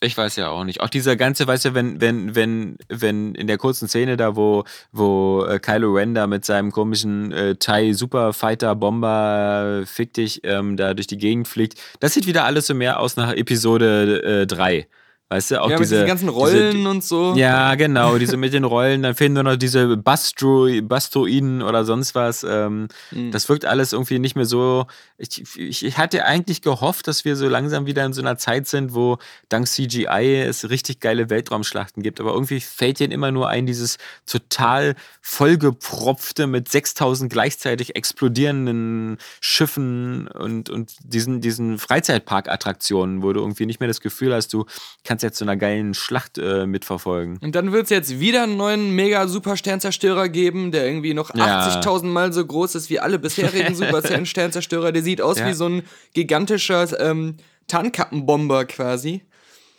[0.00, 0.80] Ich weiß ja auch nicht.
[0.80, 4.64] Auch dieser ganze, weißt du, wenn, wenn, wenn, wenn in der kurzen Szene da, wo,
[4.92, 10.42] wo äh, Kylo Ren da mit seinem komischen äh, Thai Superfighter Bomber äh, fick dich
[10.44, 14.42] ähm, da durch die Gegend fliegt, das sieht wieder alles so mehr aus nach Episode
[14.42, 14.86] äh, 3.
[15.30, 17.34] Weißt du, auch ja, mit diese diesen ganzen Rollen und so.
[17.34, 22.14] ja, genau, diese mit den Rollen, dann fehlen nur noch diese Bastro Bastoiden oder sonst
[22.14, 22.44] was.
[22.48, 23.30] Ähm, Mhm.
[23.30, 24.86] Das wirkt alles irgendwie nicht mehr so.
[25.16, 28.66] Ich, ich, ich hatte eigentlich gehofft, dass wir so langsam wieder in so einer Zeit
[28.66, 32.20] sind, wo dank CGI es richtig geile Weltraumschlachten gibt.
[32.20, 40.28] Aber irgendwie fällt ihnen immer nur ein, dieses total vollgepropfte mit 6000 gleichzeitig explodierenden Schiffen
[40.28, 44.66] und, und diesen, diesen Freizeitpark-Attraktionen, wo du irgendwie nicht mehr das Gefühl hast, du
[45.04, 47.38] kannst jetzt so einer geilen Schlacht äh, mitverfolgen.
[47.42, 51.34] Und dann wird es jetzt wieder einen neuen mega super Sternzerstörer geben, der irgendwie noch
[51.34, 51.68] Ja.
[51.68, 54.92] 80.000 Mal so groß ist wie alle bisherigen super Sternzerstörer.
[54.92, 55.48] Der sieht aus Ja.
[55.48, 55.82] wie so ein
[56.14, 59.22] gigantischer ähm, Tarnkappenbomber quasi.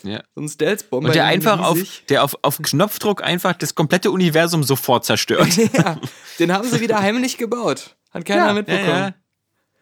[0.03, 0.21] Ja.
[0.35, 1.09] So ein Stealth-Bomber.
[1.09, 5.55] Und der einfach auf, der auf, auf Knopfdruck einfach das komplette Universum sofort zerstört.
[5.73, 5.99] ja,
[6.39, 7.95] den haben sie wieder heimlich gebaut.
[8.11, 9.15] Hat keiner mitbekommen.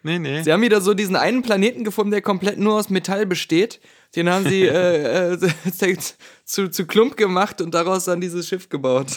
[0.05, 0.41] Nee, nee.
[0.43, 3.79] Sie haben wieder so diesen einen Planeten gefunden, der komplett nur aus Metall besteht.
[4.15, 5.97] Den haben sie äh, äh,
[6.45, 9.07] zu, zu Klump gemacht und daraus dann dieses Schiff gebaut.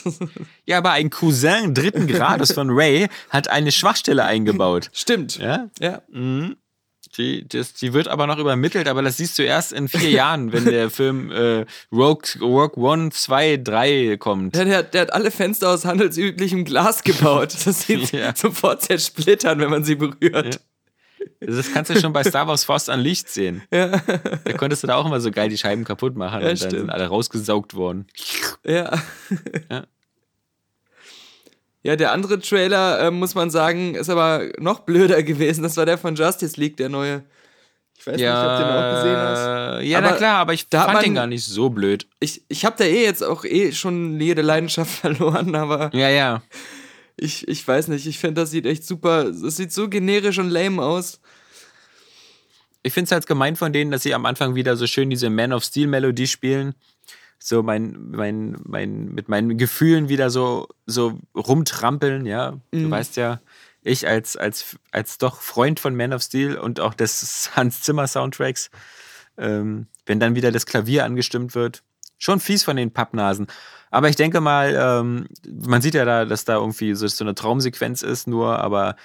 [0.65, 4.91] Ja, aber ein Cousin dritten Grades von Ray hat eine Schwachstelle eingebaut.
[4.93, 5.39] Stimmt.
[5.39, 5.69] Ja?
[5.81, 6.03] Ja.
[7.17, 10.53] Die, das, die wird aber noch übermittelt, aber das siehst du erst in vier Jahren,
[10.53, 14.55] wenn der Film äh, Rogue, Rogue One 2, 3 kommt.
[14.55, 17.55] Der, der, der hat alle Fenster aus handelsüblichem Glas gebaut.
[17.65, 18.35] Das sieht Ja.
[18.35, 20.61] sofort zersplittern, wenn man sie berührt.
[21.41, 23.63] Das kannst du schon bei Star Wars Force Unleashed sehen.
[23.71, 24.01] Da
[24.57, 26.73] konntest du da auch immer so geil die Scheiben kaputt machen Ja, und dann stimmt.
[26.73, 28.07] sind alle rausgesaugt worden.
[28.65, 28.99] Ja.
[29.71, 29.85] Ja.
[31.83, 35.63] Ja, der andere Trailer, äh, muss man sagen, ist aber noch blöder gewesen.
[35.63, 37.23] Das war der von Justice League, der neue.
[37.99, 39.83] Ich weiß nicht, ob du den auch gesehen hast.
[39.85, 42.07] Ja, Aber na klar, aber ich da fand den man- gar nicht so blöd.
[42.21, 46.43] Ich, ich habe da eh jetzt auch eh schon jede Leidenschaft verloren, aber Ja, ja.
[47.17, 48.07] Ich, ich weiß nicht.
[48.07, 49.25] Ich finde, das sieht echt super.
[49.25, 51.21] Es sieht so generisch und lame aus.
[52.83, 55.31] Ich finde es halt gemein von denen, dass sie am Anfang wieder so schön diese
[55.31, 56.75] Man of Steel Melodie spielen.
[57.39, 62.59] So mein, mein, mein, mit meinen Gefühlen wieder so, so rumtrampeln, ja.
[62.71, 63.41] Du weißt ja,
[63.83, 68.07] ich als, als, als doch Freund von Man of Steel und auch des Hans Zimmer
[68.07, 68.71] Soundtracks,
[69.37, 71.83] ähm, wenn dann wieder das Klavier angestimmt wird.
[72.19, 73.47] Schon fies von den Pappnasen.
[73.91, 77.35] Aber ich denke mal, ähm, man sieht ja da, dass da irgendwie so, so eine
[77.35, 78.97] Traumsequenz ist, nur, aber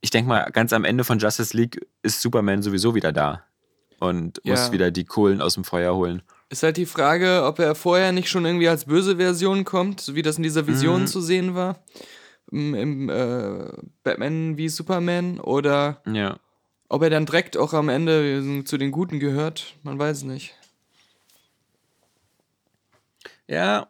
[0.00, 3.42] ich denke mal, ganz am Ende von Justice League ist Superman sowieso wieder da
[3.98, 4.52] und Ja.
[4.52, 6.22] muss wieder die Kohlen aus dem Feuer holen.
[6.50, 10.14] Ist halt die Frage, ob er vorher nicht schon irgendwie als böse Version kommt, so
[10.14, 11.06] wie das in dieser Vision Mhm.
[11.06, 11.82] zu sehen war.
[12.52, 13.72] Im, im äh,
[14.04, 15.40] Batman wie Superman.
[15.40, 16.38] Oder Ja.
[16.88, 19.74] ob er dann direkt auch am Ende zu den Guten gehört.
[19.82, 20.54] Man weiß es nicht.
[23.48, 23.88] Ja.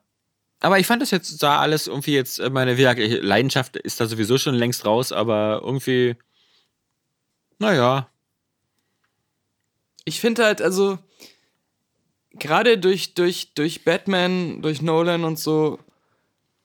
[0.60, 4.38] Aber ich fand das jetzt, sah alles irgendwie jetzt, äh, meine Leidenschaft ist da sowieso
[4.38, 6.16] schon längst raus, aber irgendwie,
[7.58, 8.08] naja.
[10.06, 10.98] Ich finde halt, also,
[12.32, 15.78] gerade durch, durch, durch Batman, durch Nolan und so,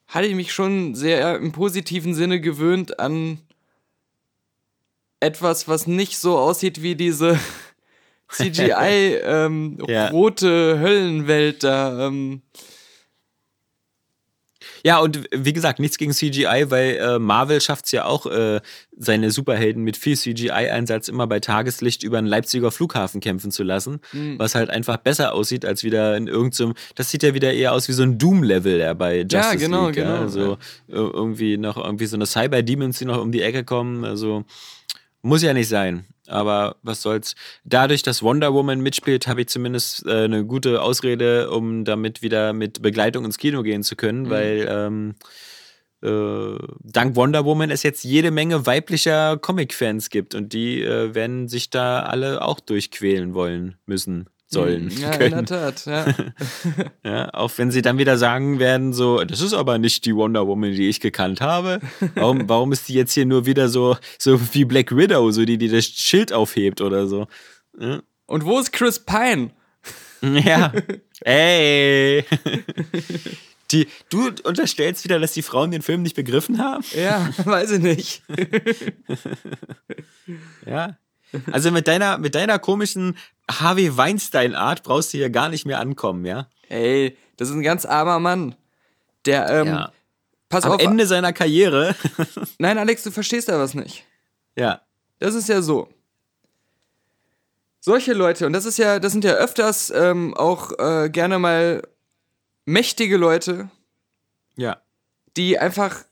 [0.07, 3.39] hatte ich mich schon sehr im positiven Sinne gewöhnt an
[5.19, 7.39] etwas, was nicht so aussieht wie diese
[8.29, 10.09] CGI ähm, Ja.
[10.09, 12.07] rote Höllenwelt da.
[12.07, 12.41] Ähm,
[14.83, 18.61] Ja, und wie gesagt, nichts gegen CGI, weil äh, Marvel schafft es ja auch, äh,
[18.97, 24.01] seine Superhelden mit viel CGI-Einsatz immer bei Tageslicht über einen Leipziger Flughafen kämpfen zu lassen,
[24.37, 26.73] was halt einfach besser aussieht als wieder in irgendeinem.
[26.95, 29.95] das sieht ja wieder eher aus wie so ein Doom-Level der bei Justice genau, League.
[29.95, 30.19] genau, Ja?
[30.21, 30.53] Also
[30.89, 34.03] äh, irgendwie noch irgendwie so eine Cyber-Demons, die noch um die Ecke kommen.
[34.03, 34.43] Also
[35.21, 36.05] muss ja nicht sein.
[36.29, 37.35] Aber was soll's.
[37.63, 42.53] Dadurch, dass Wonder Woman mitspielt, habe ich zumindest äh, eine gute Ausrede, um damit wieder
[42.53, 45.15] mit Begleitung ins Kino gehen zu können, weil ähm,
[46.01, 51.47] äh, dank Wonder Woman es jetzt jede Menge weiblicher Comic-Fans gibt und die äh, werden
[51.47, 55.45] sich da alle auch durchquälen wollen müssen sollen Ja, in können.
[55.45, 56.05] der Tat, ja.
[57.03, 60.47] Ja, auch wenn sie dann wieder sagen werden, so, das ist aber nicht die Wonder
[60.47, 61.79] Woman, die ich gekannt habe.
[62.15, 65.57] Warum, warum ist die jetzt hier nur wieder so, so wie Black Widow, so die,
[65.57, 67.27] die das Schild aufhebt oder so?
[67.77, 69.51] Und wo ist Chris Pine?
[70.21, 70.73] Ja.
[71.21, 72.25] Ey.
[73.71, 76.83] Die, du unterstellst wieder, dass die Frauen den Film nicht begriffen haben?
[76.93, 78.23] Ja, weiß ich nicht.
[80.65, 80.97] Ja.
[81.51, 83.17] Also mit deiner, mit deiner komischen
[83.49, 86.47] Harvey Weinstein-Art brauchst du hier gar nicht mehr ankommen, ja?
[86.69, 88.55] Ey, das ist ein ganz armer Mann.
[89.25, 89.91] Der, ähm, Ja.
[90.49, 90.81] pass Am auf.
[90.81, 91.95] Ende seiner Karriere.
[92.59, 94.05] Nein, Alex, du verstehst da was nicht.
[94.55, 94.81] ja.
[95.19, 95.89] Das ist ja so.
[97.81, 101.81] Solche Leute, und das ist ja, das sind ja öfters ähm, auch äh, gerne mal
[102.65, 103.69] mächtige Leute,
[104.55, 104.81] Ja.
[105.37, 106.03] die einfach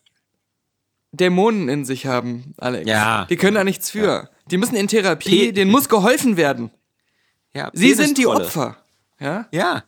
[1.12, 2.90] Dämonen in sich haben, Alex.
[2.90, 3.26] Ja.
[3.30, 4.30] Die können da nichts für.
[4.52, 6.72] Die müssen in Therapie, denen muss geholfen werden.
[7.54, 8.28] ja Sie sind die.
[8.28, 8.78] Opfer.
[9.20, 9.48] Ja?
[9.52, 9.84] Ja.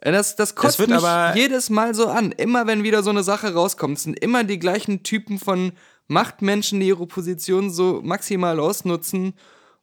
[0.00, 2.32] Das, das kotzt wird mich aber- jedes Mal so an.
[2.32, 5.72] Immer wenn wieder so eine Sache rauskommt, sind immer die gleichen Typen von
[6.08, 9.32] Machtmenschen, die ihre Position so maximal ausnutzen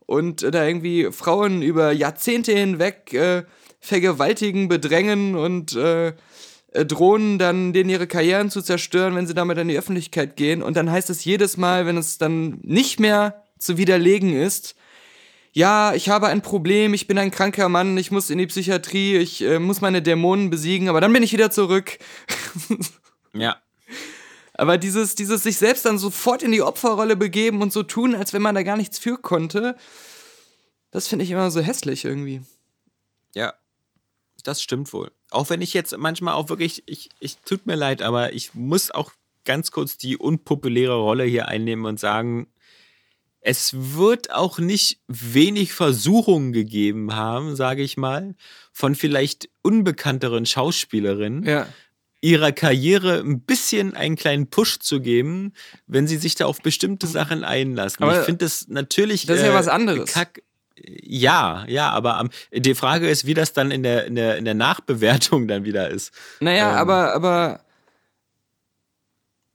[0.05, 3.43] und äh, da irgendwie Frauen über Jahrzehnte hinweg äh,
[3.79, 6.13] vergewaltigen, bedrängen und äh,
[6.73, 10.61] äh, drohen dann, denen ihre Karrieren zu zerstören, wenn sie damit in die Öffentlichkeit gehen.
[10.61, 14.75] Und dann heißt es jedes Mal, wenn es dann nicht mehr zu widerlegen ist,
[15.53, 19.17] ja, ich habe ein Problem, ich bin ein kranker Mann, ich muss in die Psychiatrie,
[19.17, 21.97] ich äh, muss meine Dämonen besiegen, aber dann bin ich wieder zurück.
[23.33, 23.61] Ja.
[24.55, 28.33] Aber dieses, dieses sich selbst dann sofort in die Opferrolle begeben und so tun, als
[28.33, 29.77] wenn man da gar nichts für konnte,
[30.91, 32.41] das finde ich immer so hässlich irgendwie.
[33.33, 33.53] Ja,
[34.43, 35.11] das stimmt wohl.
[35.29, 38.91] Auch wenn ich jetzt manchmal auch wirklich, ich, ich tut mir leid, aber ich muss
[38.91, 39.13] auch
[39.45, 42.47] ganz kurz die unpopuläre Rolle hier einnehmen und sagen,
[43.41, 48.35] es wird auch nicht wenig Versuchungen gegeben haben, sage ich mal,
[48.71, 51.67] von vielleicht unbekannteren Schauspielerinnen, Ja.
[52.21, 55.53] ihrer Karriere ein bisschen einen kleinen Push zu geben,
[55.87, 58.03] wenn sie sich da auf bestimmte Sachen einlassen.
[58.03, 59.25] Aber ich finde das natürlich.
[59.25, 60.11] das ist ja was anderes.
[60.13, 60.43] Kack,
[60.77, 64.53] ja, ja, aber die Frage ist, wie das dann in der, in der, in der
[64.53, 66.11] Nachbewertung dann wieder ist.
[66.39, 66.77] Naja, Ähm.
[66.77, 67.61] aber, aber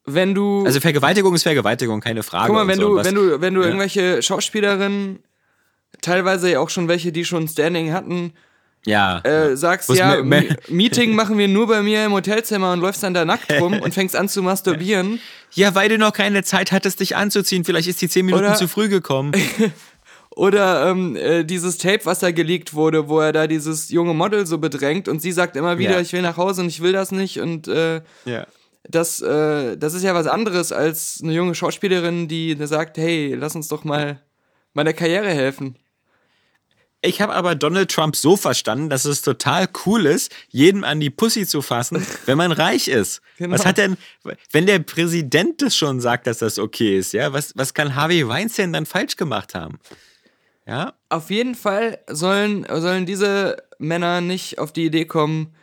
[0.06, 0.64] wenn du.
[0.64, 2.46] Also Vergewaltigung ist Vergewaltigung, keine Frage.
[2.46, 2.96] Guck mal, wenn so.
[2.98, 3.66] Du, wenn du, wenn du ja.
[3.66, 5.18] irgendwelche Schauspielerinnen,
[6.00, 8.32] teilweise ja auch schon welche, die schon Standing hatten,
[8.84, 12.72] ja, äh, sagst, Wo's ja, me- Me- Meeting machen wir nur bei mir im Hotelzimmer
[12.72, 15.18] und läufst dann da nackt rum und fängst an zu masturbieren.
[15.54, 17.64] ja, weil du noch keine Zeit hattest, dich anzuziehen.
[17.64, 19.32] Vielleicht ist die zehn Minuten Oder- zu früh gekommen.
[20.30, 24.46] Oder ähm, äh, dieses Tape, was da geleakt wurde, wo er da dieses junge Model
[24.46, 26.00] so bedrängt und sie sagt immer wieder, Ja.
[26.00, 28.46] ich will nach Hause und ich will das nicht und äh, ja.
[28.88, 33.54] Das, äh, das ist ja was anderes als eine junge Schauspielerin, die sagt, hey, lass
[33.54, 34.22] uns doch mal
[34.74, 35.76] meiner Karriere helfen.
[37.02, 41.10] Ich habe aber Donald Trump so verstanden, dass es total cool ist, jedem an die
[41.10, 43.20] Pussy zu fassen, wenn man reich ist.
[43.38, 43.54] Genau.
[43.54, 43.96] Was hat denn,
[44.50, 48.26] wenn der Präsident das schon sagt, dass das okay ist, ja, was, was kann Harvey
[48.26, 49.78] Weinstein dann falsch gemacht haben?
[50.66, 55.54] Ja, Auf jeden Fall sollen, sollen diese Männer nicht auf die Idee kommen,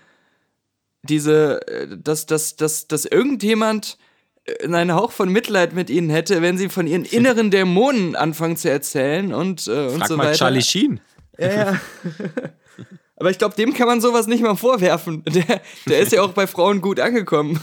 [1.03, 3.97] diese, äh, dass, dass, dass, dass irgendjemand
[4.45, 8.57] äh, einen Hauch von Mitleid mit ihnen hätte, wenn sie von ihren inneren Dämonen anfangen
[8.57, 10.37] zu erzählen und, äh, und frag so mal weiter.
[10.37, 10.99] Charlie Sheen.
[11.37, 11.81] Ja, ja.
[13.15, 15.23] Aber ich glaube, dem kann man sowas nicht mal vorwerfen.
[15.33, 17.59] Der, der ist ja auch bei Frauen gut angekommen.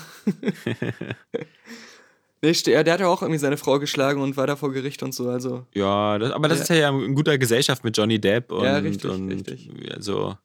[2.43, 5.13] ja, der hat ja auch irgendwie seine Frau geschlagen und war da vor Gericht und
[5.13, 5.29] so.
[5.29, 6.63] Also, Ja, das, aber das Ja.
[6.63, 9.71] ist ja, ja in guter Gesellschaft mit Johnny Depp und, Ja, richtig, und richtig.
[9.95, 10.37] also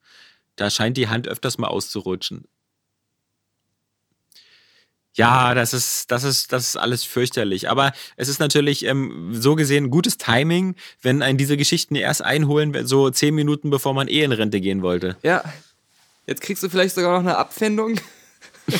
[0.57, 2.45] da scheint die Hand öfters mal auszurutschen.
[5.15, 7.69] Ja, das ist, das ist, das ist alles fürchterlich.
[7.69, 12.85] Aber es ist natürlich ähm, so gesehen gutes Timing, wenn einen diese Geschichten erst einholen,
[12.85, 15.17] so zehn Minuten bevor man eh in Rente gehen wollte.
[15.23, 15.43] ja.
[16.27, 17.99] Jetzt kriegst du vielleicht sogar noch eine Abfindung.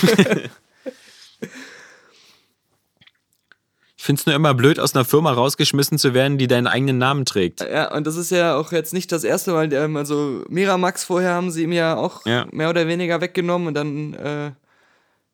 [3.98, 7.00] Ich finde es nur immer blöd, aus einer Firma rausgeschmissen zu werden, die deinen eigenen
[7.00, 7.62] Namen trägt.
[7.62, 9.72] Ja, und das ist ja auch jetzt nicht das erste Mal.
[9.74, 12.46] Ähm, also Miramax vorher haben sie ihm ja auch Ja.
[12.52, 14.52] mehr oder weniger weggenommen und dann, äh,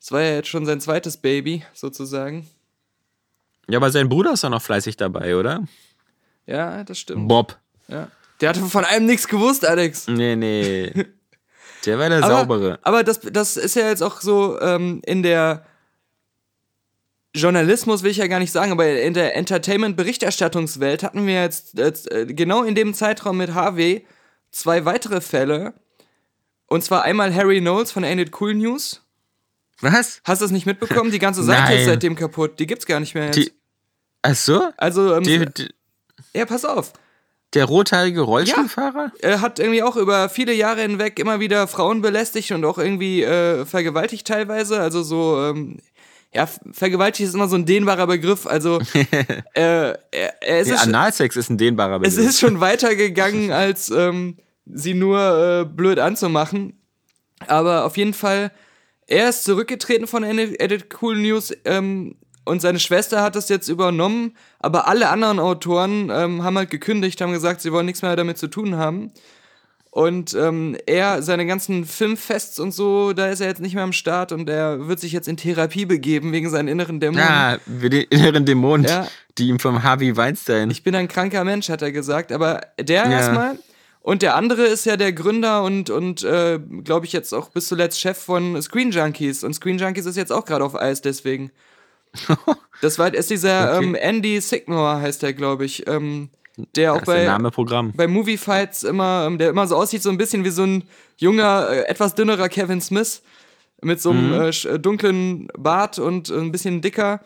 [0.01, 2.49] es war ja jetzt schon sein zweites Baby, sozusagen.
[3.69, 5.63] Ja, aber sein Bruder ist doch noch fleißig dabei, oder?
[6.47, 7.27] Ja, das stimmt.
[7.27, 7.57] Bob.
[7.87, 8.07] Ja.
[8.41, 10.07] Der hatte von allem nichts gewusst, Alex.
[10.07, 10.91] Nee, nee.
[11.85, 12.79] Der war der Aber, saubere.
[12.81, 15.65] aber das, das ist ja jetzt auch so ähm, in der
[17.33, 22.11] Journalismus will ich ja gar nicht sagen, aber in der Entertainment-Berichterstattungswelt hatten wir jetzt, jetzt
[22.11, 24.05] äh, genau in dem Zeitraum mit Harvey
[24.51, 25.73] zwei weitere Fälle.
[26.65, 29.01] Und zwar einmal Harry Knowles von Ain't It Cool News.
[29.81, 30.21] Was?
[30.23, 31.11] Hast du das nicht mitbekommen?
[31.11, 31.79] Die ganze Seite Nein.
[31.79, 32.59] ist seitdem kaputt.
[32.59, 33.35] Die gibt's gar nicht mehr jetzt.
[33.37, 33.51] Die,
[34.21, 34.69] ach so?
[34.77, 35.69] also, ähm, Die, die,
[36.33, 36.93] ja, pass auf.
[37.53, 39.11] der rothaarige Rollstuhlfahrer?
[39.19, 43.23] Er hat irgendwie auch über viele Jahre hinweg immer wieder Frauen belästigt und auch irgendwie
[43.23, 44.79] äh, vergewaltigt teilweise.
[44.79, 45.79] Also so, ähm,
[46.33, 48.45] ja, vergewaltigt ist immer so ein dehnbarer Begriff.
[48.47, 52.29] Also, äh, er, er ist Der es, Analsex ist ein dehnbarer es Begriff.
[52.29, 56.79] ist schon weitergegangen, als ähm, sie nur äh, blöd anzumachen.
[57.47, 58.51] Aber auf jeden Fall,
[59.11, 64.35] er ist zurückgetreten von Edit Cool News ähm, und seine Schwester hat das jetzt übernommen.
[64.59, 68.37] Aber alle anderen Autoren ähm, haben halt gekündigt, haben gesagt, sie wollen nichts mehr damit
[68.37, 69.11] zu tun haben.
[69.93, 73.91] Und ähm, er, seine ganzen Filmfests und so, da ist er jetzt nicht mehr am
[73.91, 77.19] Start und er wird sich jetzt in Therapie begeben wegen seinen inneren Dämonen.
[77.27, 79.05] Ja, wie die inneren Dämonen, Ja.
[79.37, 80.71] die ihm vom Harvey Weinstein.
[80.71, 82.31] Ich bin ein kranker Mensch, hat er gesagt.
[82.31, 83.11] Aber der Ja.
[83.11, 83.59] erstmal.
[84.01, 87.67] Und der andere ist ja der Gründer und, und äh, glaube ich, jetzt auch bis
[87.67, 89.43] zuletzt Chef von Screen Junkies.
[89.43, 91.51] Und Screen Junkies ist jetzt auch gerade auf Eis, deswegen.
[92.81, 93.85] Das war, ist dieser Okay.
[93.85, 95.87] ähm, Andy Signor, heißt der, glaube ich.
[95.87, 96.29] Ähm,
[96.75, 97.25] der auch ist der bei,
[97.95, 100.83] bei Movie Fights immer, ähm, der immer so aussieht, so ein bisschen wie so ein
[101.17, 103.21] junger, äh, etwas dünnerer Kevin Smith.
[103.83, 107.21] Mit so einem äh, sch- äh, dunklen Bart und äh, ein bisschen dicker.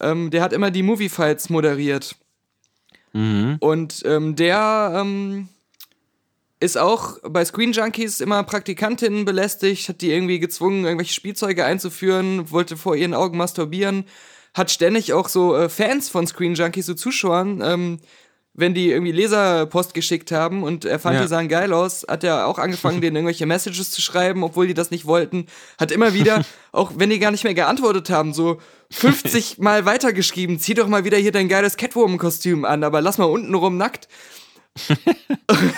[0.00, 2.14] Ähm, der hat immer die Movie Fights moderiert.
[3.12, 3.56] Mhm.
[3.60, 5.48] Und ähm, der ähm,
[6.64, 12.50] ist auch bei Screen Junkies immer Praktikantinnen belästigt, hat die irgendwie gezwungen, irgendwelche Spielzeuge einzuführen,
[12.50, 14.04] wollte vor ihren Augen masturbieren,
[14.54, 17.98] hat ständig auch so äh, Fans von Screen Junkies, so Zuschauern, ähm,
[18.56, 21.22] wenn die irgendwie Leserpost geschickt haben und er fand, Ja.
[21.22, 24.74] die sahen geil aus, hat er auch angefangen, denen irgendwelche Messages zu schreiben, obwohl die
[24.74, 25.46] das nicht wollten.
[25.78, 28.60] Hat immer wieder, auch wenn die gar nicht mehr geantwortet haben, so
[28.92, 33.24] 50 Mal weitergeschrieben, zieh doch mal wieder hier dein geiles Catwoman-Kostüm an, aber lass mal
[33.24, 34.06] unten rum nackt.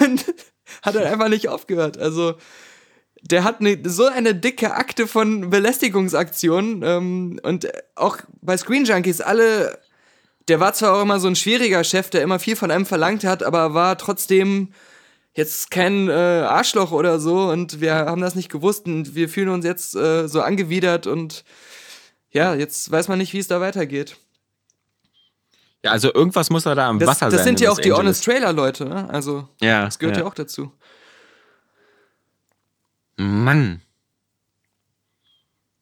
[0.01, 0.25] und
[0.83, 1.99] hat er einfach nicht aufgehört.
[1.99, 2.35] Also,
[3.23, 9.21] der hat ne, so eine dicke Akte von Belästigungsaktionen ähm, und auch bei Screen Junkies
[9.21, 9.79] alle
[10.49, 13.25] der war zwar auch immer so ein schwieriger Chef, der immer viel von einem verlangt
[13.25, 14.73] hat, aber war trotzdem
[15.35, 19.49] jetzt kein äh, Arschloch oder so und wir haben das nicht gewusst und wir fühlen
[19.49, 21.45] uns jetzt äh, so angewidert und
[22.31, 24.17] ja, jetzt weiß man nicht, wie es da weitergeht.
[25.87, 27.45] Ja, also irgendwas muss da da am Das, Wasser das sein.
[27.45, 27.93] sind in ja auch die.
[27.93, 29.09] Honest Trailer Leute, ne?
[29.11, 30.73] Also Ja, das gehört ja, auch dazu.
[33.17, 33.81] Mann.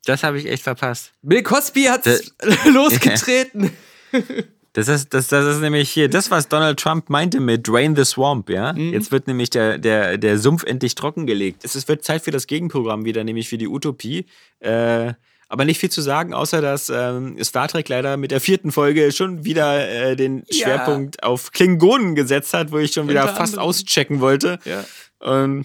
[0.04, 1.12] Das habe ich echt verpasst.
[1.22, 3.70] Bill Cosby hat's Da- losgetreten.
[4.76, 8.04] Das ist, das, das ist nämlich hier das, was Donald Trump meinte mit Drain the
[8.04, 8.72] Swamp, ja.
[8.72, 8.92] Mhm.
[8.92, 11.64] Jetzt wird nämlich der, der, der Sumpf endlich trockengelegt.
[11.64, 14.26] Es wird Zeit für das Gegenprogramm wieder, nämlich für die Utopie.
[14.58, 15.14] Äh,
[15.48, 19.12] aber nicht viel zu sagen, außer dass ähm, Star Trek leider mit der vierten Folge
[19.12, 20.64] schon wieder äh, den Ja.
[20.66, 23.68] Schwerpunkt auf Klingonen gesetzt hat, wo ich schon wieder Unter fast anderem.
[23.68, 24.58] auschecken wollte.
[24.64, 24.84] Ja.
[25.22, 25.64] Ähm,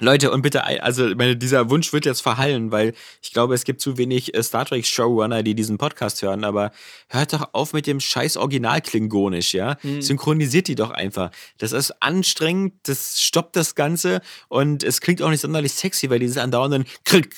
[0.00, 3.80] Leute, und bitte, also meine, dieser Wunsch wird jetzt verhallen, weil ich glaube, es gibt
[3.80, 6.72] zu wenig äh, Star Trek Showrunner, die diesen Podcast hören, aber
[7.08, 9.76] hört doch auf mit dem scheiß Original-Klingonisch, ja?
[10.00, 11.30] Synchronisiert die doch einfach.
[11.58, 16.18] Das ist anstrengend, das stoppt das Ganze und es klingt auch nicht sonderlich sexy, weil
[16.18, 17.30] dieses andauernden Krieg.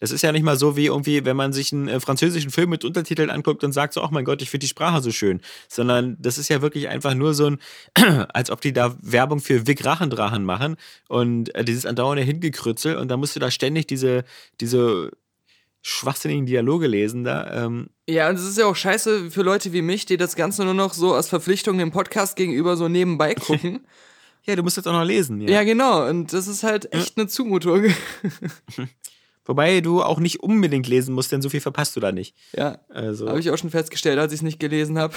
[0.00, 2.70] Das ist ja nicht mal so wie irgendwie, wenn man sich einen äh, französischen Film
[2.70, 5.40] mit Untertiteln anguckt und sagt so, ach mein Gott, ich finde die Sprache so schön.
[5.68, 7.58] Sondern das ist ja wirklich einfach nur so ein,
[8.32, 10.76] als ob die da Werbung für Vic Rachendrachen machen
[11.08, 14.24] und äh, dieses andauernde Hingekrützel und da musst du da ständig diese,
[14.60, 15.10] diese
[15.82, 17.64] schwachsinnigen Dialoge lesen da.
[17.64, 20.64] Ähm, Ja, und es ist ja auch scheiße für Leute wie mich, die das Ganze
[20.64, 23.86] nur noch so aus Verpflichtung dem Podcast gegenüber so nebenbei gucken.
[24.44, 25.40] ja, du musst jetzt auch noch lesen.
[25.40, 25.50] Ja.
[25.50, 26.06] ja, genau.
[26.06, 27.84] Und das ist halt echt eine Zumutung.
[29.46, 32.36] Wobei du auch nicht unbedingt lesen musst, denn so viel verpasst du da nicht.
[32.56, 35.14] ja, Also, habe ich auch schon festgestellt, als ich es nicht gelesen habe.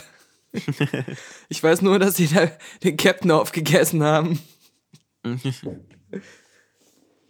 [1.49, 2.49] ich weiß nur, dass sie da
[2.84, 4.39] den Captain aufgegessen haben.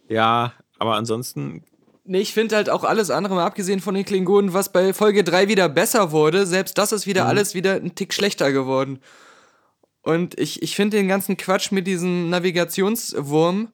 [0.10, 1.63] ja, aber ansonsten
[2.06, 5.23] Nee, ich finde halt auch alles andere, mal abgesehen von den Klingonen, was bei Folge
[5.23, 8.99] 3 wieder besser wurde, selbst das ist wieder alles wieder ein Tick schlechter geworden.
[10.01, 13.69] Und ich, ich finde den ganzen Quatsch mit diesem Navigationswurm,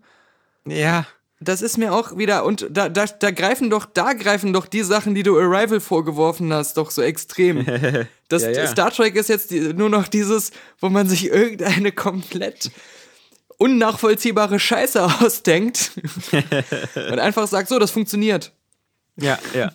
[0.65, 1.07] Ja,
[1.39, 4.83] das ist mir auch wieder, und da, da, da greifen doch, da greifen doch die
[4.83, 7.65] Sachen, die du Arrival vorgeworfen hast, doch so extrem.
[8.29, 8.67] Das Ja, ja.
[8.67, 12.69] Star Trek ist jetzt die, nur noch dieses, wo man sich irgendeine komplett
[13.59, 15.91] unnachvollziehbare Scheiße ausdenkt
[16.95, 18.51] und einfach sagt, so, das funktioniert.
[19.17, 19.71] Ja, ja.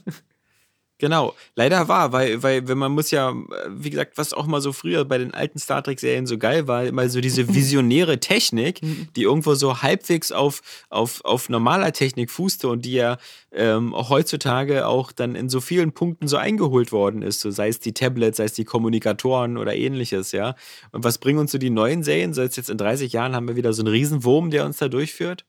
[0.99, 3.35] Genau, leider war, weil, weil, wenn man muss ja,
[3.69, 6.85] wie gesagt, was auch mal so früher bei den alten Star Trek-Serien so geil war,
[6.85, 8.81] immer so diese visionäre Technik,
[9.17, 13.19] die irgendwo so halbwegs auf, auf, auf normaler Technik fußte und die ja
[13.53, 17.69] ähm, auch heutzutage auch dann in so vielen Punkten so eingeholt worden ist, so sei
[17.69, 20.55] es die Tablets, sei es die Kommunikatoren oder ähnliches, ja.
[20.93, 22.35] Und was bringen uns so die neuen Serien?
[22.35, 24.87] So jetzt, jetzt in 30 Jahren haben wir wieder so einen Riesenwurm, der uns da
[24.89, 25.45] durchführt.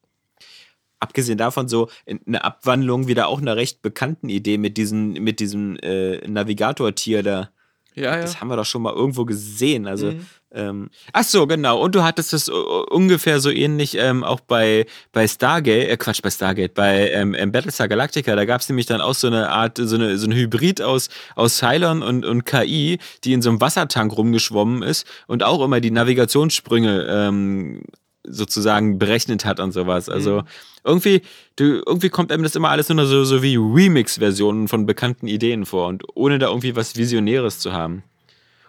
[1.00, 1.90] Abgesehen davon so
[2.26, 7.50] eine Abwandlung wieder auch einer recht bekannten Idee mit, diesen, mit diesem äh, Navigator-Tier da.
[7.96, 8.22] Ja, ja.
[8.22, 9.88] Das haben wir doch schon mal irgendwo gesehen.
[9.88, 10.14] Also,
[10.52, 11.80] ähm, ach so, genau.
[11.80, 16.22] Und du hattest es äh, ungefähr so ähnlich ähm, auch bei, bei Stargate, äh, Quatsch,
[16.22, 18.36] bei Stargate, bei ähm, Battlestar Galactica.
[18.36, 21.08] Da gab es nämlich dann auch so eine Art, so eine, so ein Hybrid aus,
[21.36, 25.80] aus Cylon und, und KI, die in so einem Wassertank rumgeschwommen ist und auch immer
[25.80, 27.82] die Navigationssprünge ähm,
[28.28, 30.10] sozusagen berechnet hat und sowas.
[30.10, 30.44] Also
[30.84, 31.22] irgendwie,
[31.56, 35.66] du, irgendwie kommt einem das immer alles nur so, so wie Remix-Versionen von bekannten Ideen
[35.66, 38.04] vor und ohne da irgendwie was Visionäres zu haben.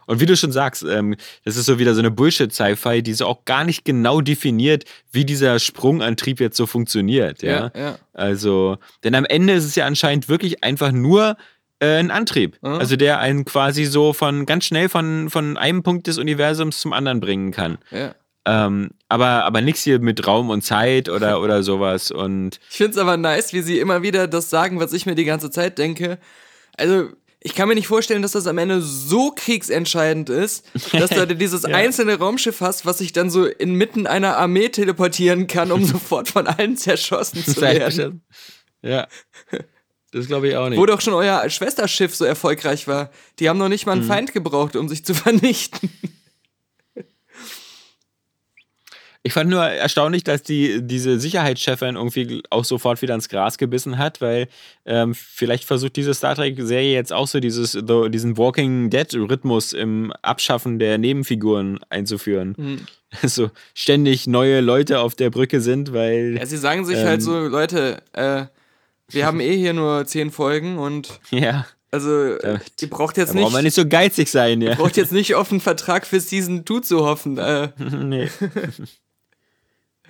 [0.06, 3.26] Und wie du schon sagst, ähm, das ist so wieder so eine Bullshit-Sci-Fi, die so
[3.26, 7.42] auch gar nicht genau definiert, wie dieser Sprungantrieb jetzt so funktioniert.
[7.42, 7.72] Ja?
[7.74, 7.98] Ja, ja.
[8.12, 11.36] Also, denn am Ende ist es ja anscheinend wirklich einfach nur
[11.80, 12.56] äh, ein Antrieb.
[12.62, 12.74] Mhm.
[12.74, 16.92] Also der einen quasi so von ganz schnell von, von einem Punkt des Universums zum
[16.92, 17.78] anderen bringen kann.
[17.90, 18.14] ja.
[18.46, 22.10] Ähm, aber aber nichts hier mit Raum und Zeit oder, oder sowas.
[22.10, 25.14] Und Ich finde es aber nice, wie sie immer wieder das sagen, was ich mir
[25.16, 26.18] die ganze Zeit denke.
[26.76, 27.08] Also,
[27.40, 31.62] ich kann mir nicht vorstellen, dass das am Ende so kriegsentscheidend ist, dass du dieses
[31.62, 31.76] Ja.
[31.76, 36.46] einzelne Raumschiff hast, was sich dann so inmitten einer Armee teleportieren kann, um sofort von
[36.46, 38.22] allen zerschossen zu werden.
[38.82, 39.06] ja.
[40.12, 40.78] Das glaube ich auch nicht.
[40.78, 43.10] Wo doch schon euer Schwesterschiff so erfolgreich war.
[43.38, 44.02] Die haben noch nicht mal Mhm.
[44.02, 45.90] einen Feind gebraucht, um sich zu vernichten.
[49.26, 53.98] Ich fand nur erstaunlich, dass die, diese Sicherheitschefin irgendwie auch sofort wieder ins Gras gebissen
[53.98, 54.46] hat, weil
[54.84, 60.12] ähm, vielleicht versucht diese Star Trek-Serie jetzt auch so dieses, so diesen Walking Dead-Rhythmus im
[60.22, 62.86] Abschaffen der Nebenfiguren einzuführen.
[63.22, 66.36] So ständig neue Leute auf der Brücke sind, weil.
[66.38, 67.06] Ja, sie sagen sich Ähm.
[67.06, 68.44] halt so, Leute, äh,
[69.08, 73.32] wir haben eh hier nur zehn Folgen und Ja, also Da- ihr braucht da jetzt
[73.32, 74.74] braucht nicht, man nicht so geizig sein, ja.
[74.74, 77.38] braucht jetzt nicht auf einen Vertrag für Season 2 zu hoffen.
[77.38, 78.28] Äh, nee.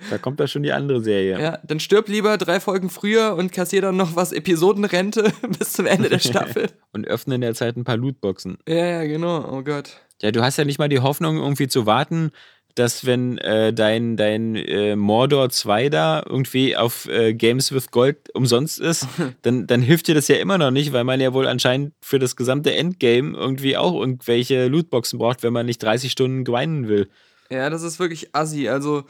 [0.09, 1.39] Da kommt da schon die andere Serie.
[1.39, 5.85] ja, dann stirb lieber drei Folgen früher und kassier dann noch was Episodenrente bis zum
[5.85, 6.67] Ende der Staffel.
[6.93, 8.57] Und öffne in der Zeit ein paar Lootboxen.
[8.67, 9.47] ja, ja, genau.
[9.51, 9.97] Oh Gott.
[10.21, 12.31] Ja, du hast ja nicht mal die Hoffnung, irgendwie zu warten,
[12.73, 18.33] dass wenn äh, dein, dein äh, Mordor 2 da irgendwie auf äh, Games with Gold
[18.35, 19.07] umsonst ist,
[19.41, 22.19] dann, dann hilft dir das ja immer noch nicht, weil man ja wohl anscheinend für
[22.19, 27.09] das gesamte Endgame irgendwie auch irgendwelche Lootboxen braucht, wenn man nicht 30 Stunden grinden will.
[27.49, 28.67] Ja, das ist wirklich assi.
[28.69, 29.05] Also,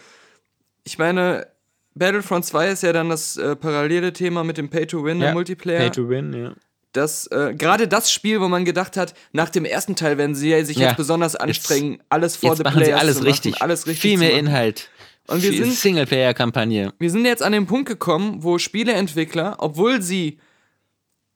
[0.87, 1.47] ich meine,
[1.95, 5.79] Battlefront 2 ist ja dann das äh, parallele Thema mit dem Pay-to-Win Ja, im Multiplayer.
[5.79, 6.53] Pay to win, ja.
[6.93, 10.63] das äh, gerade das Spiel, wo man gedacht hat, nach dem ersten Teil werden sie
[10.63, 10.87] sich Ja.
[10.89, 13.61] jetzt besonders anstrengen, alles for Jetzt the machen sie players alles zu machen, richtig.
[13.61, 14.37] alles richtig Viel mehr.
[14.39, 14.89] Inhalt.
[15.27, 16.93] Und wir sind- Singleplayer-Kampagne.
[16.99, 20.37] Wir sind jetzt an den Punkt gekommen, wo Spieleentwickler, obwohl sie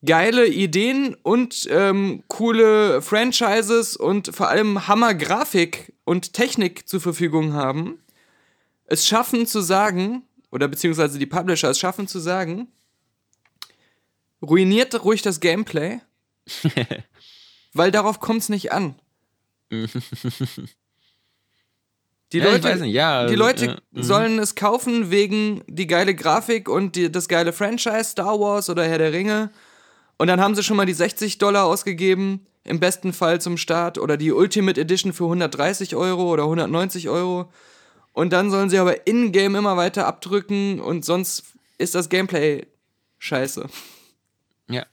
[0.06, 8.00] geile Ideen und ähm, coole Franchises und vor allem Hammer-Grafik und Technik zur Verfügung haben,
[8.92, 12.68] es schaffen zu sagen, oder beziehungsweise die Publisher es schaffen zu sagen,
[14.42, 16.00] ruiniert ruhig das Gameplay,
[17.74, 18.96] weil darauf kommt es nicht an.
[22.34, 24.04] Die Ja, Leute, nicht, ja, die also, Leute ja, mhm.
[24.04, 28.86] sollen es kaufen wegen die geile Grafik und die, das geile Franchise Star Wars oder
[28.86, 29.50] Herr der Ringe.
[30.18, 33.98] Und dann haben sie schon mal die 60 Dollar ausgegeben, im besten Fall zum Start,
[33.98, 37.52] oder die Ultimate Edition für 130 Euro oder 190 Euro.
[38.22, 42.68] Und dann sollen sie aber in-game immer weiter abdrücken und sonst ist das Gameplay
[43.18, 43.68] scheiße.
[44.70, 44.86] Ja.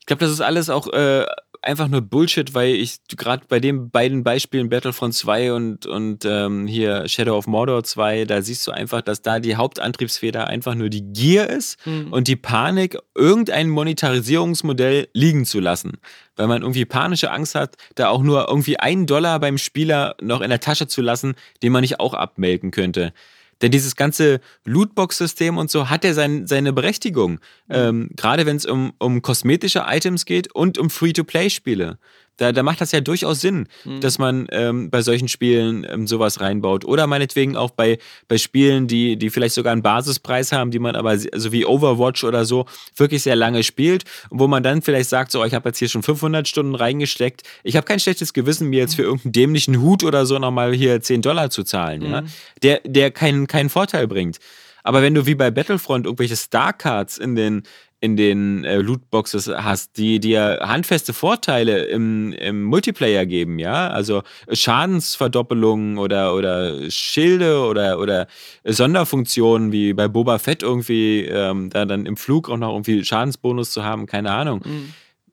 [0.00, 1.24] Ich glaube, das ist alles auch äh,
[1.68, 6.66] einfach nur Bullshit, weil ich gerade bei den beiden Beispielen Battlefront 2 und, und ähm,
[6.66, 10.88] hier Shadow of Mordor 2, da siehst du einfach, dass da die Hauptantriebsfeder einfach nur
[10.88, 11.78] die Gier ist
[12.10, 15.98] und die Panik, irgendein Monetarisierungsmodell liegen zu lassen.
[16.36, 20.40] Weil man irgendwie panische Angst hat, da auch nur irgendwie einen Dollar beim Spieler noch
[20.40, 23.12] in der Tasche zu lassen, den man nicht auch abmelken könnte.
[23.60, 27.40] Denn dieses ganze Lootbox-System und so hat ja sein, seine Berechtigung.
[27.68, 31.98] Ähm, Gerade wenn es um, um kosmetische Items geht und um Free-to-Play-Spiele.
[32.38, 33.68] Da, da macht das ja durchaus Sinn,
[34.00, 36.84] dass man ähm, bei solchen Spielen ähm, sowas reinbaut.
[36.84, 40.96] Oder meinetwegen auch bei, bei Spielen, die, die vielleicht sogar einen Basispreis haben, die man
[40.96, 42.66] aber, so also wie Overwatch oder so,
[42.96, 44.04] wirklich sehr lange spielt.
[44.30, 47.42] Und wo man dann vielleicht sagt, so, ich habe jetzt hier schon 500 Stunden reingesteckt.
[47.64, 51.00] Ich habe kein schlechtes Gewissen, mir jetzt für irgendeinen dämlichen Hut oder so nochmal hier
[51.00, 52.02] 10 Dollar zu zahlen.
[52.02, 52.22] Ja?
[52.62, 54.38] Der, der keinen, keinen Vorteil bringt.
[54.88, 57.64] Aber wenn du wie bei Battlefront irgendwelche Star-Cards in den,
[58.00, 64.22] in den äh, Lootboxes hast, die dir handfeste Vorteile im, im Multiplayer geben, ja, also
[64.52, 68.28] Schadensverdoppelungen oder, oder Schilde oder, oder
[68.64, 73.72] Sonderfunktionen wie bei Boba Fett irgendwie, ähm, da dann im Flug auch noch irgendwie Schadensbonus
[73.72, 74.62] zu haben, keine Ahnung.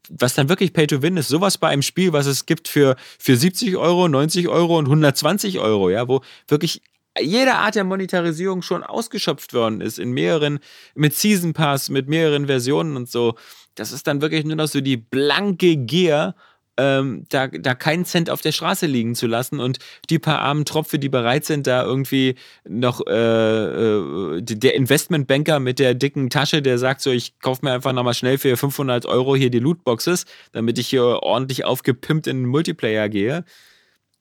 [0.09, 2.95] Was dann wirklich Pay to Win ist, sowas bei einem Spiel, was es gibt für,
[3.19, 6.81] für 70 Euro, 90 Euro und 120 Euro, ja, wo wirklich
[7.19, 10.59] jede Art der Monetarisierung schon ausgeschöpft worden ist, in mehreren,
[10.95, 13.35] mit Season Pass, mit mehreren Versionen und so.
[13.75, 16.35] Das ist dann wirklich nur noch so die blanke Gier,
[16.77, 20.65] ähm, da, da keinen Cent auf der Straße liegen zu lassen und die paar armen
[20.65, 22.35] Tropfe, die bereit sind, da irgendwie
[22.67, 27.71] noch äh, äh, der Investmentbanker mit der dicken Tasche, der sagt so, ich kaufe mir
[27.71, 32.43] einfach nochmal schnell für 500 Euro hier die Lootboxes, damit ich hier ordentlich aufgepimpt in
[32.43, 33.45] den Multiplayer gehe.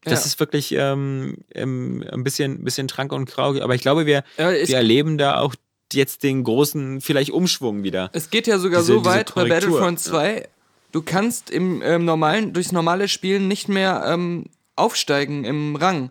[0.05, 0.27] Das Ja.
[0.27, 3.55] ist wirklich ähm, ein bisschen, bisschen trank und grau.
[3.61, 5.55] Aber ich glaube, wir, Ja, wir erleben da auch
[5.93, 8.11] jetzt den großen, vielleicht Umschwung wieder.
[8.13, 10.49] Es geht ja sogar Diese- so weit bei Battlefront 2,
[10.93, 14.47] du kannst im ähm, normalen, durchs normale Spielen nicht mehr ähm,
[14.77, 16.11] aufsteigen im Rang,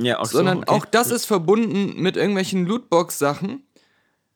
[0.00, 0.70] Ja, auch sondern so, okay.
[0.72, 3.62] auch das ist verbunden mit irgendwelchen Lootbox-Sachen.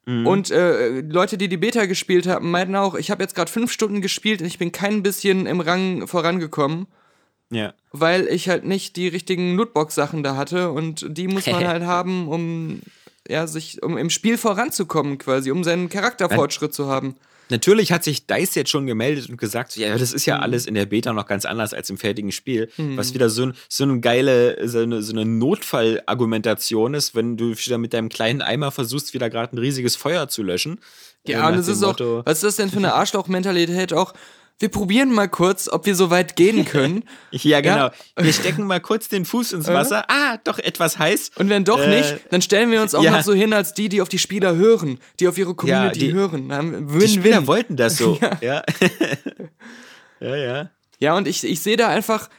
[0.07, 0.27] Mhm.
[0.27, 3.71] Und äh, Leute, die die Beta gespielt haben, meinten auch, ich habe jetzt gerade fünf
[3.73, 6.87] Stunden gespielt und ich bin kein bisschen im Rang vorangekommen,
[7.55, 7.73] Ja.
[7.93, 12.29] weil ich halt nicht die richtigen Lootbox-Sachen da hatte und die muss man halt haben,
[12.29, 12.81] um
[13.29, 17.15] ja, sich, um im Spiel voranzukommen quasi, um seinen Charakterfortschritt zu haben.
[17.51, 20.31] Natürlich hat sich DICE jetzt schon gemeldet und gesagt, ja, das ist Mhm.
[20.31, 22.71] ja alles in der Beta noch ganz anders als im fertigen Spiel.
[22.79, 27.79] Was wieder so, so eine geile, so eine, so eine Notfallargumentation ist, wenn du wieder
[27.79, 30.79] mit deinem kleinen Eimer versuchst, wieder gerade ein riesiges Feuer zu löschen.
[31.27, 32.95] Äh, Ja, nach und es dem ist auch, Motto- was ist das denn für eine
[32.95, 34.15] Arschloch-Mentalität auch?
[34.61, 37.05] Wir probieren mal kurz, ob wir so weit gehen können.
[37.33, 37.77] Ja, genau.
[37.87, 37.93] Ja.
[38.17, 40.05] Wir stecken mal kurz den Fuß ins Wasser.
[40.09, 41.33] Ah, doch etwas heiß.
[41.37, 43.11] Und wenn doch Äh, nicht, dann stellen wir uns auch ja.
[43.11, 46.13] noch so hin als die, die auf die Spieler hören, die auf ihre Community die-
[46.13, 46.53] hören.
[46.53, 48.19] Haben wir Die Spieler wollten das so.
[48.41, 48.63] Ja.
[50.21, 50.71] ja, ja.
[51.01, 52.31] Ja, und ich, ich sehe da einfach,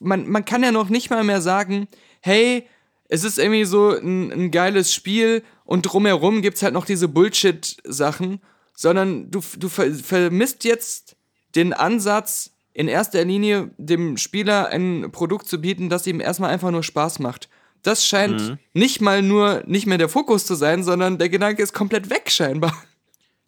[0.00, 1.88] man, man kann ja noch nicht mal mehr sagen,
[2.20, 2.66] hey,
[3.08, 7.08] es ist irgendwie so ein, ein geiles Spiel und drumherum gibt es halt noch diese
[7.08, 8.40] Bullshit-Sachen,
[8.80, 11.14] sondern du, du ver vermisst jetzt
[11.54, 16.70] den Ansatz, in erster Linie dem Spieler ein Produkt zu bieten, das ihm erstmal einfach
[16.70, 17.50] nur Spaß macht.
[17.82, 21.74] Das scheint nicht mal nur nicht mehr der Fokus zu sein, sondern der Gedanke ist
[21.74, 22.74] komplett weg scheinbar.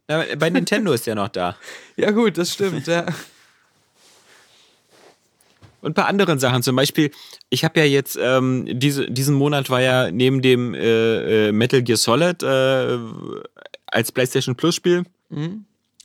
[0.06, 1.56] Ja, Bei Nintendo ist ja noch da.
[1.96, 3.06] Ja gut, das stimmt, ja.
[5.80, 7.10] Und bei anderen Sachen, zum Beispiel,
[7.48, 11.82] ich habe ja jetzt, ähm, diese, diesen Monat war ja neben dem äh, äh, Metal
[11.82, 12.98] Gear Solid äh,
[13.86, 15.04] als PlayStation Plus Spiel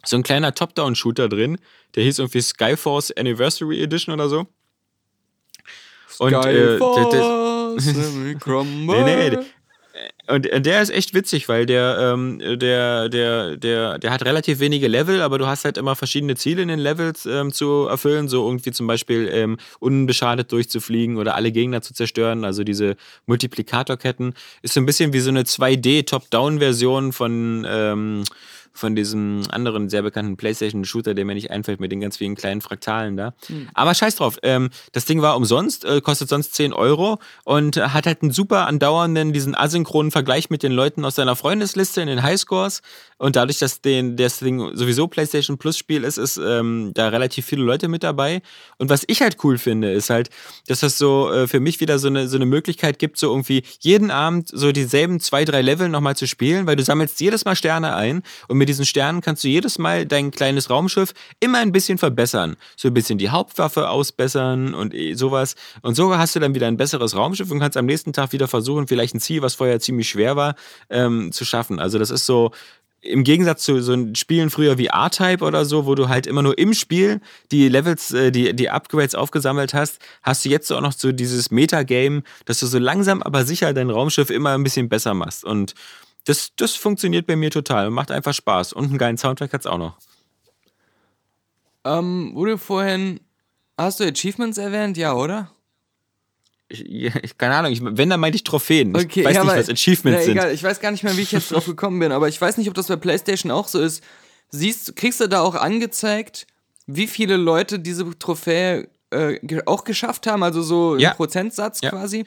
[0.05, 1.57] so ein kleiner Top-Down-Shooter drin,
[1.95, 4.47] der hieß irgendwie Skyforce Anniversary Edition oder so.
[6.19, 6.78] Und, äh,
[7.11, 7.75] der-
[9.03, 9.30] Nee, nee,
[10.30, 14.88] und der ist echt witzig, weil der, ähm, der, der, der, der hat relativ wenige
[14.88, 18.45] Level, aber du hast halt immer verschiedene Ziele in den Levels ähm, zu erfüllen, so
[18.47, 24.34] irgendwie zum Beispiel ähm, unbeschadet durchzufliegen oder alle Gegner zu zerstören, also diese Multiplikatorketten.
[24.61, 28.23] Ist so ein bisschen wie so eine 2D-Top-Down-Version von, ähm,
[28.78, 32.61] von diesem anderen sehr bekannten PlayStation-Shooter, der mir nicht einfällt, mit den ganz vielen kleinen
[32.61, 33.34] Fraktalen da.
[33.73, 38.05] Aber scheiß drauf, ähm, das Ding war umsonst, äh, kostet sonst 10 Euro und hat
[38.05, 42.23] halt einen super andauernden, diesen asynchronen Vergleich mit den Leuten aus seiner Freundesliste in den
[42.23, 42.82] Highscores.
[43.17, 47.63] Und dadurch, dass den, das Ding sowieso PlayStation Plus-Spiel ist, ist ähm, da relativ viele
[47.63, 48.41] Leute mit dabei.
[48.78, 50.30] Und was ich halt cool finde, ist halt,
[50.67, 53.63] dass das so äh, für mich wieder so eine, so eine Möglichkeit gibt, so irgendwie
[53.80, 57.55] jeden Abend so dieselben zwei, drei Level nochmal zu spielen, weil du sammelst jedes Mal
[57.55, 61.72] Sterne ein und mit diesen Sternen kannst du jedes Mal dein kleines Raumschiff immer ein
[61.72, 62.55] bisschen verbessern.
[62.76, 65.55] So ein bisschen die Hauptwaffe ausbessern und eh sowas.
[65.82, 68.47] Und so hast du dann wieder ein besseres Raumschiff und kannst am nächsten Tag wieder
[68.47, 70.55] versuchen, vielleicht ein Ziel, was vorher ziemlich schwer war,
[70.89, 71.80] ähm, zu schaffen.
[71.80, 72.51] Also das ist so,
[73.01, 76.57] im Gegensatz zu so Spielen früher wie R-Type oder so, wo du halt immer nur
[76.57, 80.91] im Spiel die Levels, äh, die, die Upgrades aufgesammelt hast, hast du jetzt auch noch
[80.93, 85.13] so dieses Metagame, dass du so langsam aber sicher dein Raumschiff immer ein bisschen besser
[85.13, 85.43] machst.
[85.45, 85.74] Und
[86.28, 88.73] das, das funktioniert bei mir total und macht einfach Spaß.
[88.73, 89.97] Und einen geilen Soundtrack hat es auch noch.
[91.86, 93.21] Ähm, wurde vorhin.
[93.78, 94.97] Hast du Achievements erwähnt?
[94.97, 95.51] Ja, oder?
[96.67, 98.93] Ich, ich, keine Ahnung, ich, wenn, dann meinte ich Trophäen.
[98.95, 100.32] Ich weiß ja, nicht, was Achievements na, sind.
[100.38, 102.57] Egal, ich weiß gar nicht mehr, wie ich jetzt drauf gekommen bin, aber ich weiß
[102.57, 104.03] nicht, ob das bei PlayStation auch so ist.
[104.49, 106.45] Siehst, kriegst du da auch angezeigt,
[106.88, 110.43] wie viele Leute diese Trophäe äh, auch geschafft haben?
[110.43, 111.11] Also so Ja.
[111.11, 111.91] im Prozentsatz Ja.
[111.91, 112.25] quasi?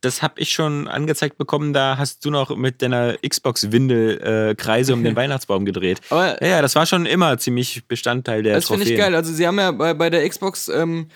[0.00, 4.94] Das habe ich schon angezeigt bekommen, da hast du noch mit deiner Xbox-Windel äh, Kreise
[4.94, 6.00] um den Weihnachtsbaum gedreht.
[6.10, 9.14] Aber- ja, ja, das war schon immer ziemlich Bestandteil der Das finde ich geil.
[9.14, 11.08] Also sie haben ja bei, bei der Xbox ähm,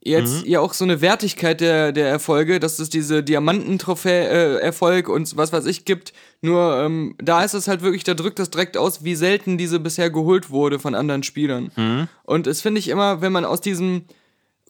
[0.00, 0.50] jetzt Mhm.
[0.50, 5.66] ja auch so eine Wertigkeit der, der Erfolge, dass es diese Diamantentrophäe-Erfolg und was weiß
[5.66, 6.12] ich gibt.
[6.40, 9.80] Nur ähm, da ist es halt wirklich, da drückt das direkt aus, wie selten diese
[9.80, 11.72] bisher geholt wurde von anderen Spielern.
[11.74, 12.08] Mhm.
[12.22, 14.04] Und es finde ich immer, wenn man aus diesem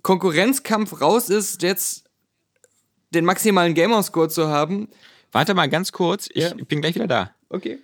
[0.02, 2.04] Konkurrenzkampf raus ist, jetzt
[3.10, 4.88] den maximalen Gamerscore zu haben.
[5.32, 6.54] Warte mal ganz kurz, ich Ja.
[6.54, 7.30] bin gleich wieder da.
[7.48, 7.78] Okay,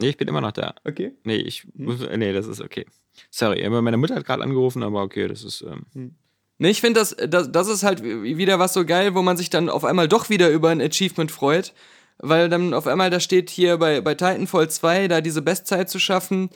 [0.00, 0.74] Nee, ich bin immer noch da.
[0.86, 1.12] okay.
[1.24, 2.86] Nee, ich muss, nee, das ist okay.
[3.30, 5.62] Sorry, aber meine Mutter hat gerade angerufen, aber okay, das ist.
[5.62, 6.14] Ähm,
[6.62, 9.48] Nee, ich finde, das, das, das ist halt wieder was so geil, wo man sich
[9.48, 11.72] dann auf einmal doch wieder über ein Achievement freut.
[12.18, 15.98] Weil dann auf einmal da steht hier bei, bei Titanfall 2, da diese Bestzeit zu
[15.98, 16.50] schaffen.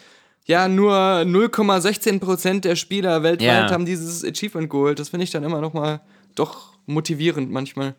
[0.44, 3.70] Ja, nur 0,16% der Spieler weltweit Ja.
[3.70, 4.98] haben dieses Achievement geholt.
[4.98, 6.02] Das finde ich dann immer noch mal
[6.34, 7.94] doch motivierend manchmal.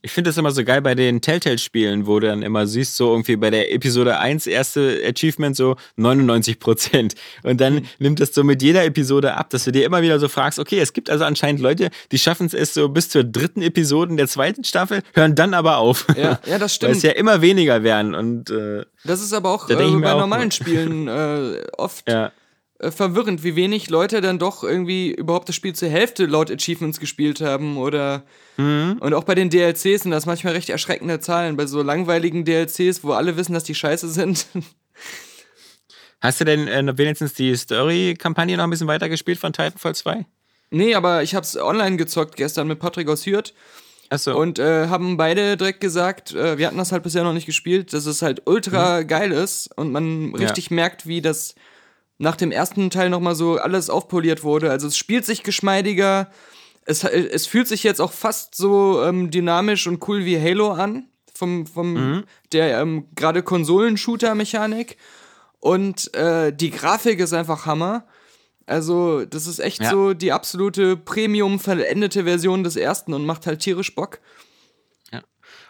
[0.00, 3.10] Ich finde das immer so geil bei den Telltale-Spielen, wo du dann immer siehst, so
[3.10, 7.14] irgendwie bei der Episode 1 erste Achievement so 99 Prozent.
[7.42, 10.28] Und dann nimmt das so mit jeder Episode ab, dass du dir immer wieder so
[10.28, 13.60] fragst, okay, es gibt also anscheinend Leute, die schaffen es erst so bis zur dritten
[13.60, 16.06] Episode in der zweiten Staffel, hören dann aber auf.
[16.16, 17.02] Ja, ja, das Weil es stimmt.
[17.02, 18.14] ja immer weniger werden.
[18.14, 20.50] Und äh, Das ist aber auch Da äh, bei normalen?
[20.52, 22.30] Spielen äh, oft ja.
[22.78, 27.00] Äh, verwirrend, wie wenig Leute dann doch irgendwie überhaupt das Spiel zur Hälfte laut Achievements
[27.00, 28.24] gespielt haben oder
[28.56, 28.98] Mhm.
[29.00, 33.04] und auch bei den DLCs sind das manchmal recht erschreckende Zahlen bei so langweiligen DLCs,
[33.04, 34.46] wo alle wissen, dass die scheiße sind.
[36.20, 40.26] Hast du denn äh, wenigstens die Story-Kampagne noch ein bisschen weitergespielt von Titanfall 2?
[40.70, 43.54] nee, aber ich hab's online gezockt gestern mit Patrick aus Hürth
[44.10, 44.38] Achso.
[44.38, 47.92] und äh, haben beide direkt gesagt, äh, wir hatten das halt bisher noch nicht gespielt,
[47.94, 51.54] dass es halt ultra geil ist und man richtig merkt, wie das
[52.18, 54.70] nach dem ersten Teil nochmal so alles aufpoliert wurde.
[54.70, 56.30] Also es spielt sich geschmeidiger,
[56.84, 61.08] es, es fühlt sich jetzt auch fast so ähm, dynamisch und cool wie Halo an,
[61.34, 64.96] vom, vom der ähm, gerade Konsolen-Shooter-Mechanik.
[65.60, 68.06] Und äh, die Grafik ist einfach Hammer.
[68.66, 69.90] Also, das ist echt Ja.
[69.90, 74.20] so die absolute Premium-vollendete Version des ersten und macht halt tierisch Bock.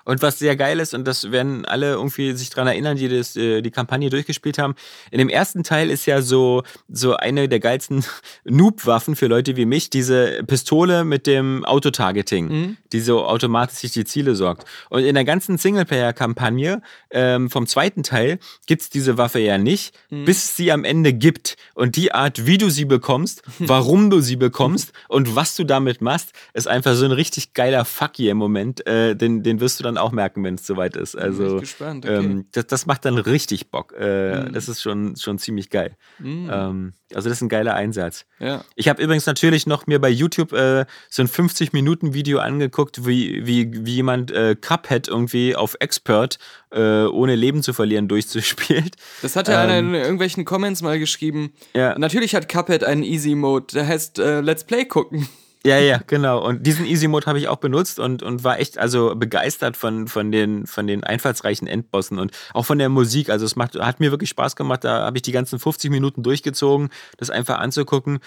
[0.08, 3.36] Und was sehr geil ist, und das werden alle irgendwie sich dran erinnern, die das,
[3.36, 4.74] äh, die Kampagne durchgespielt haben,
[5.10, 8.02] in dem ersten Teil ist ja so, so eine der geilsten
[8.44, 14.06] Noob-Waffen für Leute wie mich, diese Pistole mit dem Autotargeting, die so automatisch sich die
[14.06, 14.64] Ziele sorgt.
[14.88, 16.80] Und in der ganzen Singleplayer-Kampagne
[17.10, 21.58] ähm, vom zweiten Teil gibt's diese Waffe ja nicht, bis es sie am Ende gibt.
[21.74, 26.00] Und die Art, wie du sie bekommst, warum du sie bekommst und was du damit
[26.00, 28.86] machst, ist einfach so ein richtig geiler Fuck hier im Moment.
[28.86, 31.16] Äh, den, den wirst du dann auch merken, wenn es soweit ist.
[31.16, 32.16] Also, ich gespannt, okay.
[32.16, 33.92] ähm, das, das macht dann richtig Bock.
[33.92, 35.96] Äh, Das ist schon, schon ziemlich geil.
[36.22, 38.26] Ähm, also, das ist ein geiler Einsatz.
[38.38, 38.64] Ja.
[38.74, 43.84] Ich habe übrigens natürlich noch mir bei YouTube äh, so ein 50-Minuten-Video angeguckt, wie, wie,
[43.86, 46.38] wie jemand äh, Cuphead irgendwie auf Expert
[46.70, 48.96] äh, ohne Leben zu verlieren durchzuspielt.
[49.22, 51.52] Das hat ja einer in irgendwelchen Comments mal geschrieben.
[51.74, 51.98] Ja.
[51.98, 55.28] Natürlich hat Cuphead einen Easy-Mode, der heißt äh, Let's Play gucken.
[55.66, 56.44] Ja, ja, genau.
[56.46, 60.06] Und diesen Easy Mode habe ich auch benutzt und, und war echt also begeistert von,
[60.06, 63.28] von, den, von den einfallsreichen Endbossen und auch von der Musik.
[63.28, 64.84] Also es macht, hat mir wirklich Spaß gemacht.
[64.84, 68.20] Da habe ich die ganzen 50 Minuten durchgezogen, das einfach anzugucken.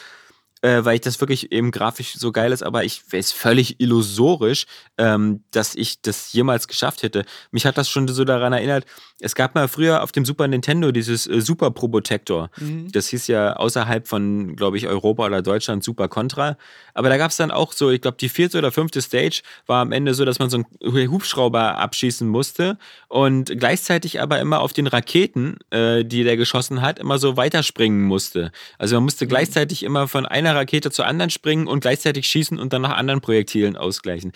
[0.61, 4.65] Äh, weil ich das wirklich eben grafisch so geil ist, aber ich weiß völlig illusorisch,
[4.97, 7.25] ähm, dass ich das jemals geschafft hätte.
[7.51, 8.85] Mich hat das schon so daran erinnert,
[9.19, 12.49] es gab mal früher auf dem Super Nintendo dieses äh, Super Probotector.
[12.91, 16.57] Das hieß ja außerhalb von, glaube ich, Europa oder Deutschland Super Contra.
[16.93, 19.81] Aber da gab es dann auch so, ich glaube, die vierte oder fünfte Stage war
[19.81, 24.73] am Ende so, dass man so einen Hubschrauber abschießen musste und gleichzeitig aber immer auf
[24.73, 28.51] den Raketen, äh, die der geschossen hat, immer so weiterspringen musste.
[28.77, 32.73] Also man musste gleichzeitig immer von einer Rakete zur anderen springen und gleichzeitig schießen und
[32.73, 34.31] dann nach anderen Projektilen ausgleichen.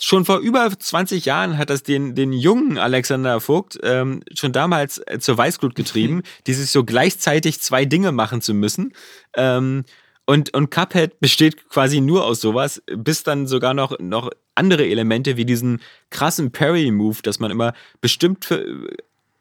[0.00, 4.98] Schon vor über 20 Jahren hat das den, den jungen Alexander Vogt ähm, schon damals
[5.06, 8.92] äh, zur Weißglut getrieben, dieses so gleichzeitig zwei Dinge machen zu müssen.
[9.34, 9.84] Ähm,
[10.24, 15.36] und, und Cuphead besteht quasi nur aus sowas, bis dann sogar noch, noch andere Elemente
[15.36, 15.80] wie diesen
[16.10, 18.88] krassen Parry-Move, dass man immer bestimmt für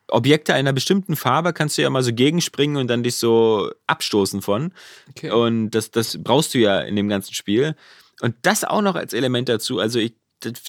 [0.09, 4.41] Objekte einer bestimmten Farbe kannst du ja mal so gegenspringen und dann dich so abstoßen
[4.41, 4.71] von.
[5.09, 5.31] Okay.
[5.31, 7.75] Und das, das brauchst du ja in dem ganzen Spiel.
[8.21, 9.79] Und das auch noch als Element dazu.
[9.79, 10.13] Also ich,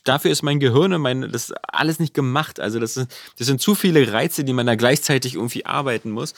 [0.05, 2.59] dafür ist mein Gehirn und mein, das ist alles nicht gemacht.
[2.61, 6.35] Also das, ist, das sind zu viele Reize, die man da gleichzeitig irgendwie arbeiten muss.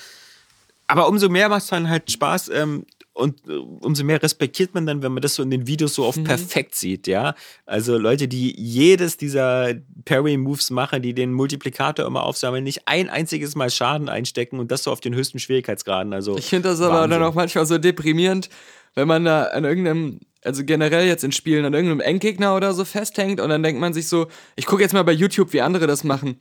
[0.87, 2.85] Aber umso mehr macht es dann halt Spaß ähm,
[3.21, 6.05] und äh, umso mehr respektiert man dann, wenn man das so in den Videos so
[6.05, 7.35] oft perfekt sieht, ja.
[7.67, 13.55] Also Leute, die jedes dieser Parry-Moves machen, die den Multiplikator immer aufsammeln, nicht ein einziges
[13.55, 16.13] Mal Schaden einstecken und das so auf den höchsten Schwierigkeitsgraden.
[16.13, 17.11] Also Ich finde das aber Wahnsinn.
[17.11, 18.49] dann auch manchmal so deprimierend,
[18.95, 22.85] wenn man da an irgendeinem, also generell jetzt in Spielen, an irgendeinem Endgegner oder so
[22.85, 25.87] festhängt und dann denkt man sich so, ich gucke jetzt mal bei YouTube, wie andere
[25.87, 26.39] das machen.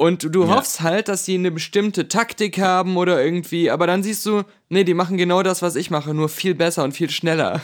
[0.00, 0.56] Und du Ja.
[0.56, 4.82] hoffst halt, dass sie eine bestimmte Taktik haben oder irgendwie, aber dann siehst du, nee,
[4.82, 7.60] die machen genau das, was ich mache, nur viel besser und viel schneller.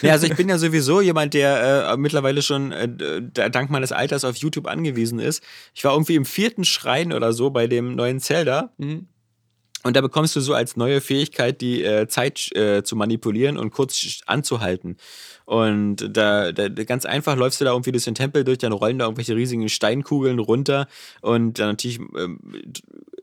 [0.01, 4.25] Ja, also ich bin ja sowieso jemand, der äh, mittlerweile schon äh, dank meines Alters
[4.25, 5.41] auf YouTube angewiesen ist.
[5.73, 8.73] Ich war irgendwie im vierten Schrein oder so bei dem neuen Zelda.
[8.77, 13.71] Und da bekommst du so als neue Fähigkeit die äh, Zeit äh, zu manipulieren und
[13.71, 14.97] kurz anzuhalten.
[15.45, 18.99] Und da, da ganz einfach läufst du da irgendwie durch den Tempel durch, dann rollen
[18.99, 20.87] da irgendwelche riesigen Steinkugeln runter
[21.21, 22.39] und dann natürlich ähm,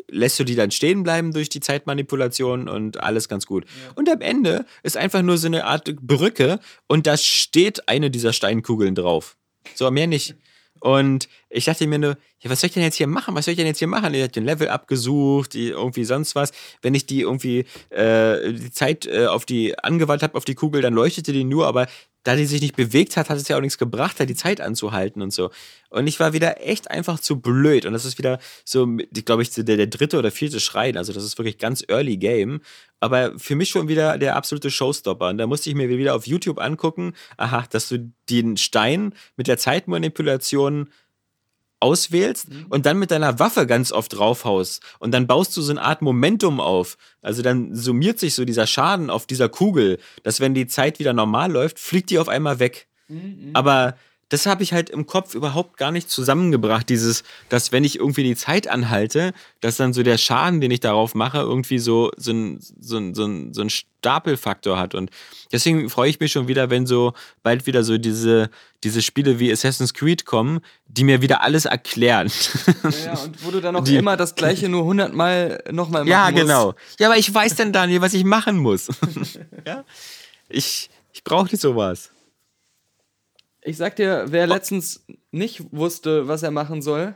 [0.08, 3.64] lässt du die dann stehen bleiben durch die Zeitmanipulation und alles ganz gut.
[3.94, 8.32] Und am Ende ist einfach nur so eine Art Brücke und da steht eine dieser
[8.32, 9.36] Steinkugeln drauf.
[9.74, 10.34] So, mehr nicht.
[10.80, 13.34] Und ich dachte mir nur, ja, was soll ich denn jetzt hier machen?
[13.34, 14.14] Was soll ich denn jetzt hier machen?
[14.14, 16.52] Ich habe den Level abgesucht, irgendwie sonst was.
[16.80, 20.80] Wenn ich die irgendwie äh, die Zeit äh, auf die angewandt habe auf die Kugel,
[20.80, 21.86] dann leuchtete die nur, aber
[22.22, 24.60] da die sich nicht bewegt hat, hat es ja auch nichts gebracht, da die Zeit
[24.60, 25.50] anzuhalten und so.
[25.88, 27.86] Und ich war wieder echt einfach zu blöd.
[27.86, 28.86] Und das ist wieder so,
[29.24, 30.96] glaube ich, der, der dritte oder vierte Schrein.
[30.96, 32.60] Also das ist wirklich ganz early Game.
[33.00, 35.28] Aber für mich schon wieder der absolute Showstopper.
[35.28, 39.48] Und da musste ich mir wieder auf YouTube angucken, aha, dass du den Stein mit
[39.48, 40.90] der Zeitmanipulation
[41.80, 42.66] auswählst Mhm.
[42.68, 44.82] und dann mit deiner Waffe ganz oft draufhaust.
[44.98, 46.96] Und dann baust du so eine Art Momentum auf.
[47.22, 51.12] Also dann summiert sich so dieser Schaden auf dieser Kugel, dass wenn die Zeit wieder
[51.12, 52.86] normal läuft, fliegt die auf einmal weg.
[53.08, 53.96] Mhm, Aber
[54.30, 58.22] das habe ich halt im Kopf überhaupt gar nicht zusammengebracht, dieses, dass wenn ich irgendwie
[58.22, 62.30] die Zeit anhalte, dass dann so der Schaden, den ich darauf mache, irgendwie so, so,
[62.32, 64.94] ein, so, ein, so, ein, so ein Stapelfaktor hat.
[64.94, 65.10] Und
[65.52, 67.12] deswegen freue ich mich schon wieder, wenn so
[67.42, 68.50] bald wieder so diese,
[68.84, 72.30] diese Spiele wie Assassin's Creed kommen, die mir wieder alles erklären.
[73.04, 76.30] Ja, und wo du dann auch Die- immer das gleiche nur hundertmal nochmal machen ja,
[76.30, 76.42] musst.
[76.42, 76.74] genau.
[76.98, 78.88] Ja, aber ich weiß dann, Daniel, was ich machen muss.
[79.66, 79.84] ja?
[80.48, 82.10] Ich, ich brauche nicht sowas.
[83.62, 87.14] Ich sag dir, wer letztens nicht wusste, was er machen soll,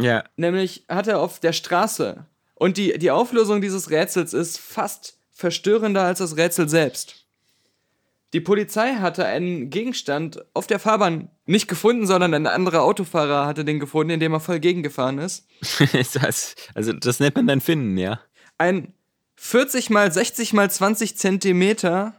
[0.00, 0.24] Ja.
[0.36, 2.26] nämlich hat er auf der Straße.
[2.54, 7.26] Und die, die Auflösung dieses Rätsels ist fast verstörender als das Rätsel selbst.
[8.32, 13.64] Die Polizei hatte einen Gegenstand auf der Fahrbahn nicht gefunden, sondern ein anderer Autofahrer hatte
[13.64, 15.46] den gefunden, indem er voll gegengefahren ist.
[15.92, 18.20] Ist das, also das nennt man dann Finden, ja.
[18.58, 18.92] Ein
[19.36, 22.14] 40 mal 60 mal 20 Zentimeter,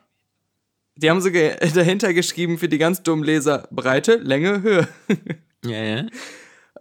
[0.95, 4.87] die haben ge- dahinter geschrieben für die ganz dummen Leser, Breite, Länge, Höhe.
[5.65, 6.05] Ja, ja.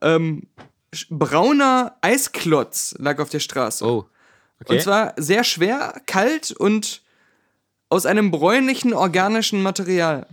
[0.03, 0.49] ähm,
[1.11, 3.85] brauner Eisklotz lag auf der Straße.
[3.85, 4.07] Oh.
[4.61, 4.75] Okay.
[4.75, 7.03] Und zwar sehr schwer, kalt und
[7.89, 10.27] aus einem bräunlichen organischen Material.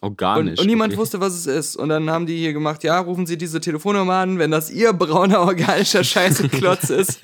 [0.00, 0.52] Organisch.
[0.52, 1.00] Und, und niemand okay.
[1.00, 1.76] wusste, was es ist.
[1.76, 4.92] Und dann haben die hier gemacht, ja, rufen Sie diese Telefonnummer an, wenn das Ihr
[4.92, 7.20] brauner organischer Scheißeklotz ist.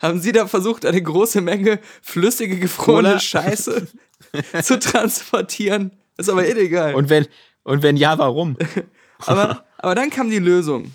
[0.00, 3.20] haben Sie da versucht, eine große Menge flüssige, gefrorene Cola.
[3.20, 3.86] Scheiße
[4.62, 5.92] zu transportieren.
[6.16, 6.94] Ist aber illegal.
[6.94, 7.26] Und wenn,
[7.62, 8.56] und wenn ja, warum?
[9.26, 10.92] Aber, aber dann kam die Lösung.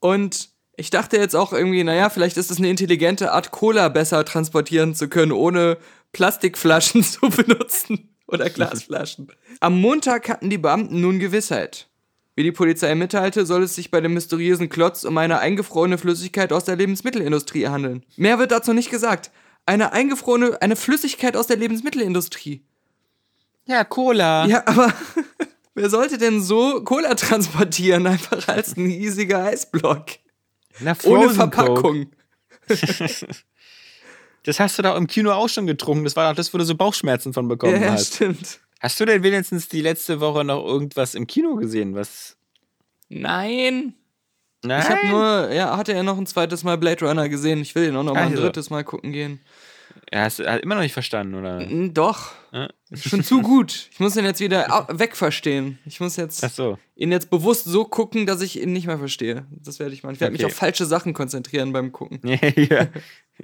[0.00, 4.24] Und ich dachte jetzt auch irgendwie, naja, vielleicht ist es eine intelligente Art, Cola besser
[4.24, 5.78] transportieren zu können, ohne
[6.12, 9.28] Plastikflaschen zu benutzen oder Glasflaschen.
[9.60, 11.88] Am Montag hatten die Beamten nun Gewissheit.
[12.36, 16.52] Wie die Polizei mitteilte, soll es sich bei dem mysteriösen Klotz um eine eingefrorene Flüssigkeit
[16.52, 18.04] aus der Lebensmittelindustrie handeln.
[18.16, 19.30] Mehr wird dazu nicht gesagt.
[19.66, 22.62] Eine eingefrorene, eine Flüssigkeit aus der Lebensmittelindustrie.
[23.66, 24.46] Ja, Cola.
[24.46, 24.92] Ja, aber
[25.74, 30.06] wer sollte denn so Cola transportieren, einfach als ein riesiger Eisblock?
[30.80, 31.30] Na, Ohne.
[31.30, 32.10] Verpackung.
[34.46, 36.04] Das hast du da im Kino auch schon getrunken.
[36.04, 38.16] Das war doch das, wo du so Bauchschmerzen von bekommen Ja, ja, hast.
[38.16, 38.60] stimmt.
[38.80, 41.94] Hast du denn wenigstens die letzte Woche noch irgendwas im Kino gesehen?
[41.94, 42.36] Was?
[43.08, 43.94] Nein.
[44.62, 44.82] Nein.
[44.82, 47.60] Ich habe nur, ja, hatte ja noch ein zweites Mal Blade Runner gesehen.
[47.62, 48.42] Ich will ihn auch noch mal ein Also.
[48.42, 49.40] drittes Mal gucken gehen.
[50.12, 51.64] Ja, hast du hat immer noch nicht verstanden, oder?
[51.88, 52.32] Doch.
[52.52, 52.68] Ja.
[52.94, 53.88] Schon zu gut.
[53.90, 55.78] Ich muss ihn jetzt wieder wegverstehen.
[55.86, 56.78] Ich muss jetzt so.
[56.94, 59.46] ihn jetzt bewusst so gucken, dass ich ihn nicht mehr verstehe.
[59.50, 60.14] Das werde ich machen.
[60.14, 60.52] Ich werde mich Okay.
[60.52, 62.20] auf falsche Sachen konzentrieren beim Gucken.
[62.56, 62.86] ja.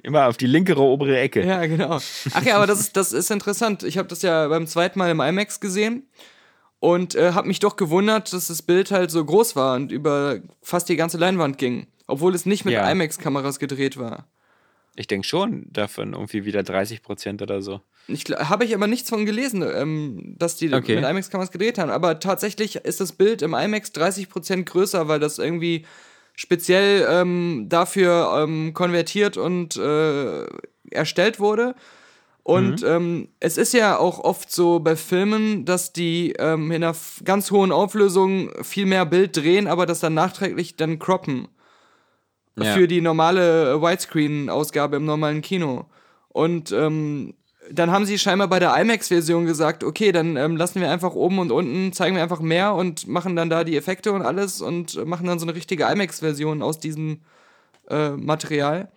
[0.03, 1.45] Immer auf die linkere obere Ecke.
[1.45, 1.99] Ja, genau.
[2.35, 3.83] Ach ja, aber das ist, das ist interessant.
[3.83, 6.09] Ich habe das ja beim zweiten Mal im IMAX gesehen
[6.79, 10.39] und äh, habe mich doch gewundert, dass das Bild halt so groß war und über
[10.63, 11.89] fast die ganze Leinwand ging.
[12.07, 12.89] Obwohl es nicht mit Ja.
[12.91, 14.29] IMAX-Kameras gedreht war.
[14.97, 17.81] Ich denke schon davon irgendwie wieder 30 Prozent oder so.
[18.37, 20.97] Habe ich aber nichts von gelesen, ähm, dass die Okay.
[20.97, 21.91] mit IMAX-Kameras gedreht haben.
[21.91, 25.87] Aber tatsächlich ist das Bild im IMAX 30% größer, weil das irgendwie
[26.35, 30.47] speziell ähm, dafür ähm, konvertiert und äh,
[30.91, 31.75] erstellt wurde.
[32.43, 36.97] Und ähm, es ist ja auch oft so bei Filmen, dass die ähm, in einer
[37.25, 41.49] ganz hohen Auflösung viel mehr Bild drehen, aber das dann nachträglich dann croppen
[42.57, 42.75] Ja.
[42.75, 45.87] für die normale äh, Widescreen-Ausgabe im normalen Kino.
[46.29, 47.35] Und ähm,
[47.71, 51.39] dann haben sie scheinbar bei der IMAX-Version gesagt, okay, dann ähm, lassen wir einfach oben
[51.39, 55.05] und unten, zeigen wir einfach mehr und machen dann da die Effekte und alles und
[55.07, 57.21] machen dann so eine richtige IMAX-Version aus diesem
[57.89, 58.91] äh, Material.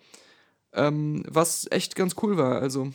[0.72, 2.92] Ähm, was echt ganz cool war, also.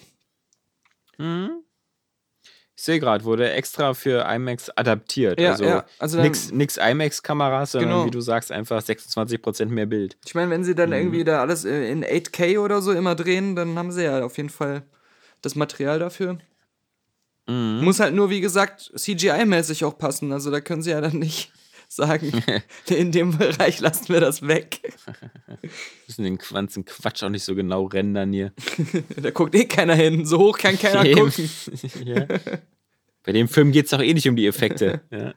[2.80, 5.38] Ich sehe gerade, wurde extra für IMAX adaptiert.
[5.38, 8.06] Ja, also ja, also nix IMAX-Kameras, sondern Genau.
[8.06, 10.16] wie du sagst, einfach 26 Prozent mehr Bild.
[10.26, 13.58] Ich meine, wenn sie dann irgendwie da alles äh, in 8K oder so immer drehen,
[13.58, 14.84] dann haben sie ja auf jeden Fall
[15.42, 16.38] das Material dafür.
[17.48, 20.32] Muss halt nur, wie gesagt, CGI-mäßig auch passen.
[20.32, 21.52] Also da können sie ja dann nicht
[21.90, 22.32] sagen,
[22.90, 24.80] in dem Bereich lassen wir das weg.
[26.08, 28.54] müssen den ganzen Quatsch auch nicht so genau rendern hier.
[29.22, 30.26] Da guckt eh keiner hin.
[30.26, 31.20] So hoch kann keiner Eben.
[31.20, 31.50] gucken.
[32.06, 32.28] ja.
[33.24, 35.02] Bei dem Film geht es doch eh nicht um die Effekte.
[35.12, 35.34] Ja.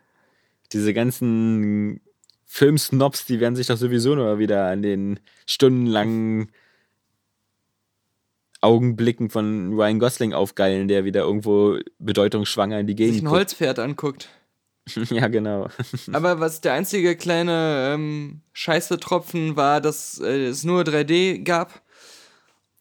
[0.73, 2.01] Diese ganzen
[2.47, 6.53] Filmsnobs, die werden sich doch sowieso nur wieder an den stundenlangen
[8.61, 13.79] Augenblicken von Ryan Gosling aufgeilen, der wieder irgendwo bedeutungsschwanger in die Sich Gegend ein Holzpferd
[13.81, 14.29] anguckt.
[15.11, 15.69] Ja, genau.
[16.13, 21.83] Aber was der einzige kleine ähm, Scheiße-Tropfen war, dass äh, es nur 3D gab.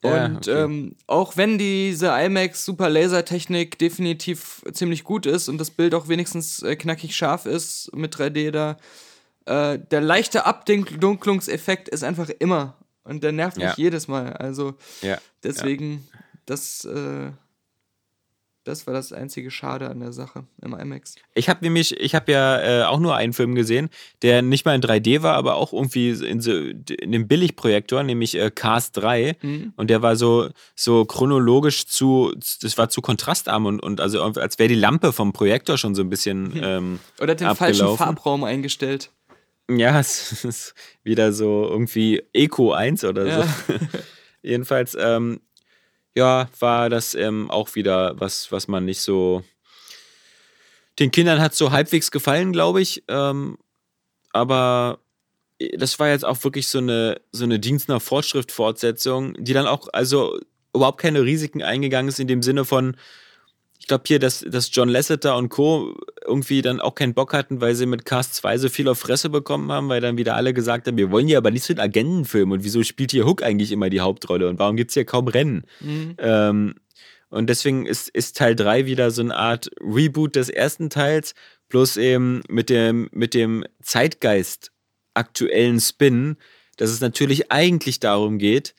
[0.03, 0.63] Ja, Und okay.
[0.63, 5.93] ähm, auch wenn diese IMAX Super Laser Technik definitiv ziemlich gut ist und das Bild
[5.93, 8.77] auch wenigstens äh, knackig scharf ist mit 3D da,
[9.45, 13.73] äh, der leichte Abdunklungseffekt ist einfach immer und der nervt mich Ja.
[13.77, 14.33] jedes Mal.
[14.33, 14.73] Also
[15.03, 15.19] Ja.
[15.43, 16.07] deswegen,
[16.47, 17.31] das, äh,
[18.63, 21.15] das war das einzige Schade an der Sache im IMAX.
[21.33, 23.89] Ich habe nämlich, ich habe ja äh, auch nur einen Film gesehen,
[24.21, 28.37] der nicht mal in 3D war, aber auch irgendwie in, so, in dem Billigprojektor, nämlich
[28.37, 29.35] äh, Cars 3.
[29.41, 29.73] Mhm.
[29.77, 34.59] Und der war so, so chronologisch zu, das war zu kontrastarm und, und also als
[34.59, 37.97] wäre die Lampe vom Projektor schon so ein bisschen ähm, Oder den falschen abgelaufen.
[38.05, 39.09] Farbraum eingestellt.
[39.69, 43.43] Ja, es ist wieder so irgendwie Eco 1 oder Ja.
[43.43, 43.73] so.
[44.43, 45.39] Jedenfalls, ähm,
[46.15, 49.43] ja, war das ähm, auch wieder was, was man nicht so.
[50.99, 53.03] Den Kindern hat so halbwegs gefallen, glaube ich.
[53.07, 53.57] Ähm,
[54.33, 54.99] aber
[55.59, 59.67] äh, das war jetzt auch wirklich so eine, so eine Dienst nach Fortschritt-Fortsetzung, die dann
[59.67, 60.39] auch also
[60.73, 62.97] überhaupt keine Risiken eingegangen ist in dem Sinne von,
[63.81, 65.95] ich glaube hier, dass, dass John Lasseter und Co.
[66.23, 69.29] irgendwie dann auch keinen Bock hatten, weil sie mit Cast 2 so viel auf Fresse
[69.29, 71.79] bekommen haben, weil dann wieder alle gesagt haben, wir wollen hier aber nicht so einen
[71.79, 75.05] Agentenfilm und wieso spielt hier Hook eigentlich immer die Hauptrolle und warum gibt es hier
[75.05, 75.63] kaum Rennen?
[76.19, 76.75] Ähm,
[77.29, 81.33] und deswegen ist, ist Teil 3 wieder so eine Art Reboot des ersten Teils,
[81.69, 84.71] bloß eben mit dem, mit dem Zeitgeist
[85.15, 86.37] aktuellen Spin,
[86.77, 88.75] dass es natürlich eigentlich darum geht,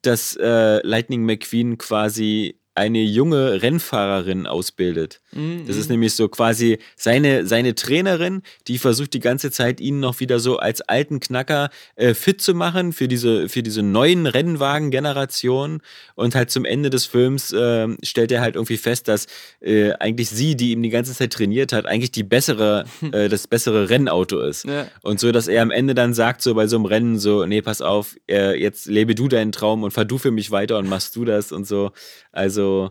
[0.00, 5.20] dass äh, Lightning McQueen quasi eine junge Rennfahrerin ausbildet.
[5.66, 10.20] Das ist nämlich so quasi seine, seine Trainerin, die versucht die ganze Zeit, ihn noch
[10.20, 15.80] wieder so als alten Knacker äh, fit zu machen für diese, für diese neuen Rennwagen-Generationen.
[16.14, 19.26] Und halt zum Ende des Films äh, stellt er halt irgendwie fest, dass
[19.60, 23.48] äh, eigentlich sie, die ihm die ganze Zeit trainiert hat, eigentlich die bessere, äh, das
[23.48, 24.64] bessere Rennauto ist.
[24.64, 24.86] Ja.
[25.02, 27.60] Und so, dass er am Ende dann sagt, so bei so einem Rennen, so, nee,
[27.60, 30.88] pass auf, äh, jetzt lebe du deinen Traum und fahr du für mich weiter und
[30.88, 31.90] machst du das und so.
[32.32, 32.88] Also, jo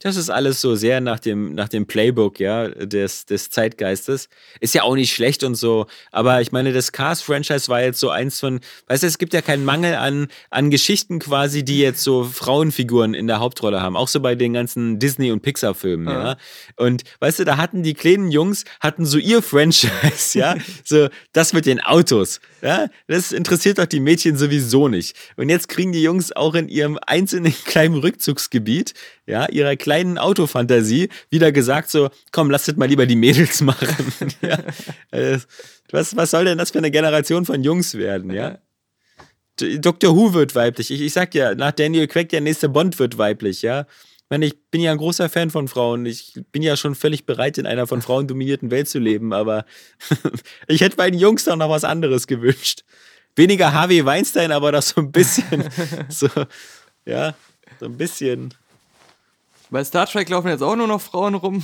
[0.00, 4.28] das ist alles so sehr nach dem, nach dem Playbook, ja, des, des Zeitgeistes.
[4.60, 8.10] Ist ja auch nicht schlecht und so, aber ich meine, das Cars-Franchise war jetzt so
[8.10, 12.04] eins von, weißt du, es gibt ja keinen Mangel an, an Geschichten quasi, die jetzt
[12.04, 13.96] so Frauenfiguren in der Hauptrolle haben.
[13.96, 16.36] Auch so bei den ganzen Disney- und Pixar-Filmen, ja.
[16.76, 21.52] Und weißt du, da hatten die kleinen Jungs, hatten so ihr Franchise, ja, so das
[21.52, 25.16] mit den Autos, ja, das interessiert doch die Mädchen sowieso nicht.
[25.36, 28.94] Und jetzt kriegen die Jungs auch in ihrem einzelnen kleinen Rückzugsgebiet,
[29.26, 29.87] ja, ihrer kleinen
[30.18, 33.88] Autofantasie wieder gesagt so, komm, lasst mal lieber die Mädels machen.
[34.42, 34.58] ja.
[35.10, 35.38] Äh,
[35.90, 38.58] was, was soll denn das für eine Generation von Jungs werden, ja?
[39.56, 40.14] Dr.
[40.14, 40.90] Who wird weiblich.
[40.90, 43.86] Ich, ich sag ja, nach Daniel Craig der nächste Bond wird weiblich, ja.
[44.28, 46.04] Ich meine, ich bin ja ein großer Fan von Frauen.
[46.04, 49.64] Ich bin ja schon völlig bereit, in einer von Frauen dominierten Welt zu leben, aber
[50.68, 52.84] ich hätte bei den Jungs doch noch was anderes gewünscht.
[53.36, 55.64] Weniger Harvey Weinstein, aber doch so ein bisschen,
[56.08, 56.28] so,
[57.06, 57.34] ja,
[57.80, 58.52] so ein bisschen.
[59.70, 61.62] Bei Star Trek laufen jetzt auch nur noch Frauen rum.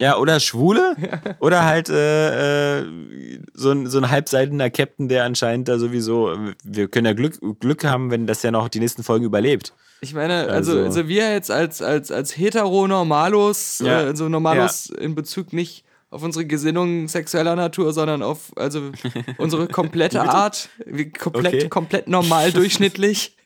[0.00, 0.96] Ja, oder Schwule.
[1.40, 6.36] Oder halt äh, äh, so, ein, so ein halbseitener Captain, der anscheinend da sowieso.
[6.64, 9.72] Wir können ja Glück, Glück haben, wenn das ja noch die nächsten Folgen überlebt.
[10.00, 14.00] Ich meine, also, Also- also wir jetzt als, als, als Hetero-Normalos, Ja.
[14.02, 18.90] äh, also Normalos in Bezug nicht auf unsere Gesinnung sexueller Natur, sondern auf also
[19.38, 21.68] unsere komplette Art, wie komplett, Okay.
[21.68, 23.36] komplett normal durchschnittlich.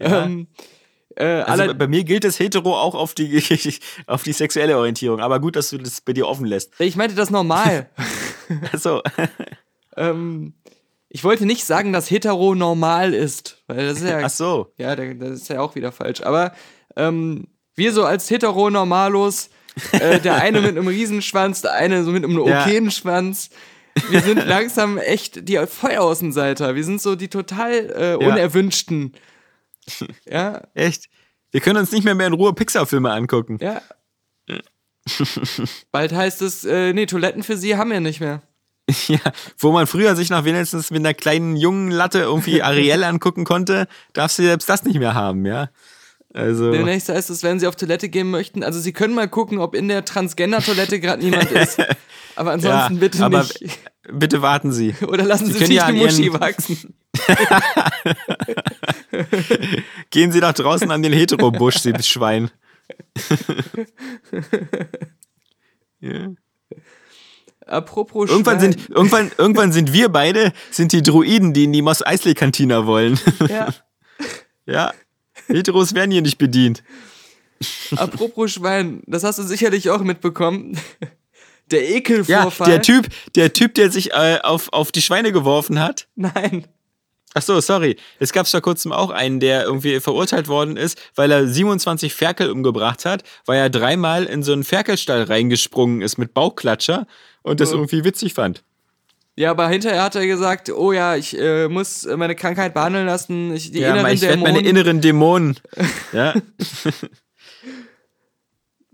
[0.00, 0.48] ähm,
[1.16, 3.42] äh, Also bei mir gilt das Hetero auch auf die,
[4.06, 5.20] auf die sexuelle Orientierung.
[5.20, 6.72] Aber gut, dass du das bei dir offen lässt.
[6.80, 7.90] ich meinte das normal.
[8.72, 9.02] Achso.
[9.96, 10.54] ähm,
[11.08, 14.72] ich wollte nicht sagen, dass hetero normal ist, weil das ist ja Ach so.
[14.76, 16.20] Ja, da- das ist ja auch wieder falsch.
[16.22, 16.52] Aber
[16.96, 19.50] ähm, wir so als Heteronormalos,
[19.92, 23.50] äh, der eine mit einem Riesenschwanz, der eine so mit einem okayen Schwanz.
[24.10, 26.74] Wir sind langsam echt die Vollaußenseiter.
[26.74, 29.12] Wir sind so die total äh, unerwünschten.
[29.14, 29.20] Ja,
[30.74, 31.06] Echt?
[31.50, 33.58] Wir können uns nicht mehr, mehr in Ruhe Pixar-Filme angucken.
[33.60, 33.80] ja.
[35.92, 38.42] Bald heißt es, äh, nee, Toiletten für sie haben wir nicht mehr.
[39.08, 39.18] Ja,
[39.58, 43.88] wo man früher sich noch wenigstens mit einer kleinen jungen Latte irgendwie Ariel angucken konnte,
[44.12, 45.70] darfst du selbst das nicht mehr haben, ja.
[46.32, 49.58] Also, Demnächst heißt es, wenn Sie auf Toilette gehen möchten, also Sie können mal gucken,
[49.58, 51.78] ob in der Transgender-Toilette gerade niemand ist.
[52.36, 53.78] Aber ansonsten Ja, bitte aber nicht.
[54.12, 54.94] Bitte warten Sie.
[55.06, 56.94] Oder lassen Sie, können sich ja eine Muschi wachsen.
[60.10, 62.50] Gehen Sie nach draußen an den Heterobusch, Sie Schwein.
[66.00, 66.28] ja.
[67.66, 68.72] Apropos Irgendwann Schwein.
[68.72, 72.86] sind, irgendwann, irgendwann sind wir beide, sind die Druiden, die in die Moss Eisley Kantina
[72.86, 73.18] wollen.
[73.48, 73.74] Ja,
[74.66, 74.92] ja.
[75.48, 76.82] Heteros werden hier nicht bedient.
[77.96, 80.78] apropos Schwein, das hast du sicherlich auch mitbekommen.
[81.70, 82.68] Der Ja, Ekelvorfall.
[82.70, 86.06] der Typ, der Typ, der sich äh, auf, auf die Schweine geworfen hat.
[86.14, 86.66] Nein.
[87.34, 87.96] Ach so, sorry.
[88.18, 92.50] Es gab vor kurzem auch einen, der irgendwie verurteilt worden ist, weil er 27 Ferkel
[92.50, 97.06] umgebracht hat, weil er dreimal in so einen Ferkelstall reingesprungen ist mit Bauchklatscher
[97.42, 97.76] und das Oh.
[97.76, 98.62] irgendwie witzig fand.
[99.38, 103.54] Ja, aber hinterher hat er gesagt, oh ja, ich äh, muss meine Krankheit behandeln lassen,
[103.54, 104.70] ich, die Ja, inneren ich werde meine Dämonen.
[104.70, 105.56] inneren Dämonen.
[106.14, 106.32] Ja,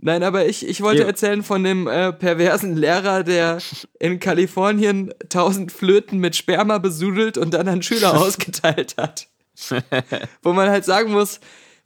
[0.04, 1.06] Nein, aber ich, ich wollte Ja.
[1.06, 3.58] erzählen von dem äh, perversen Lehrer, der
[4.00, 9.28] in Kalifornien tausend Flöten mit Sperma besudelt und dann an Schüler ausgeteilt hat.
[10.42, 11.38] Wo man halt sagen muss,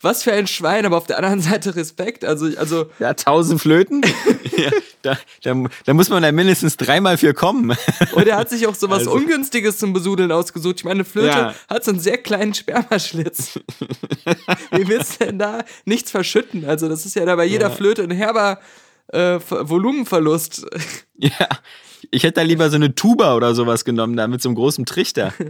[0.03, 2.25] was für ein Schwein, aber auf der anderen Seite Respekt.
[2.25, 4.03] Also, also ja tausend Flöten.
[4.57, 4.71] ja,
[5.03, 7.77] da, da, da muss man da mindestens dreimal für kommen.
[8.13, 10.77] und er hat sich auch so was Also- Ungünstiges zum Besudeln ausgesucht.
[10.79, 11.55] Ich meine, eine Flöte Ja.
[11.69, 13.59] hat so einen sehr kleinen Spermaschlitz.
[14.71, 16.65] Wie willst du denn da nichts verschütten?
[16.67, 17.75] Also, das ist ja da bei jeder Ja.
[17.75, 18.61] Flöte ein herber
[19.09, 20.67] äh, Ver- Volumenverlust.
[21.17, 21.31] ja,
[22.11, 24.87] ich hätte da lieber so eine Tuba oder sowas genommen, da mit so einem großen
[24.87, 25.33] Trichter.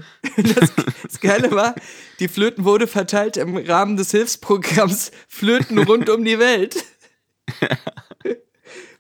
[1.03, 1.75] Das Geile war,
[2.19, 6.85] die Flöten wurde verteilt im Rahmen des Hilfsprogramms Flöten rund um die Welt.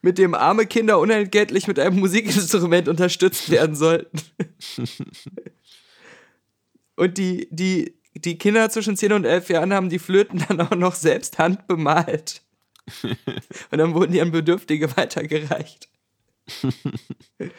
[0.02, 4.20] mit dem arme Kinder unentgeltlich mit einem Musikinstrument unterstützt werden sollten.
[6.94, 10.76] Und die, die, die Kinder zwischen 10 und 11 Jahren haben die Flöten dann auch
[10.76, 12.42] noch selbst handbemalt.
[13.70, 15.88] Und dann wurden die an Bedürftige weitergereicht.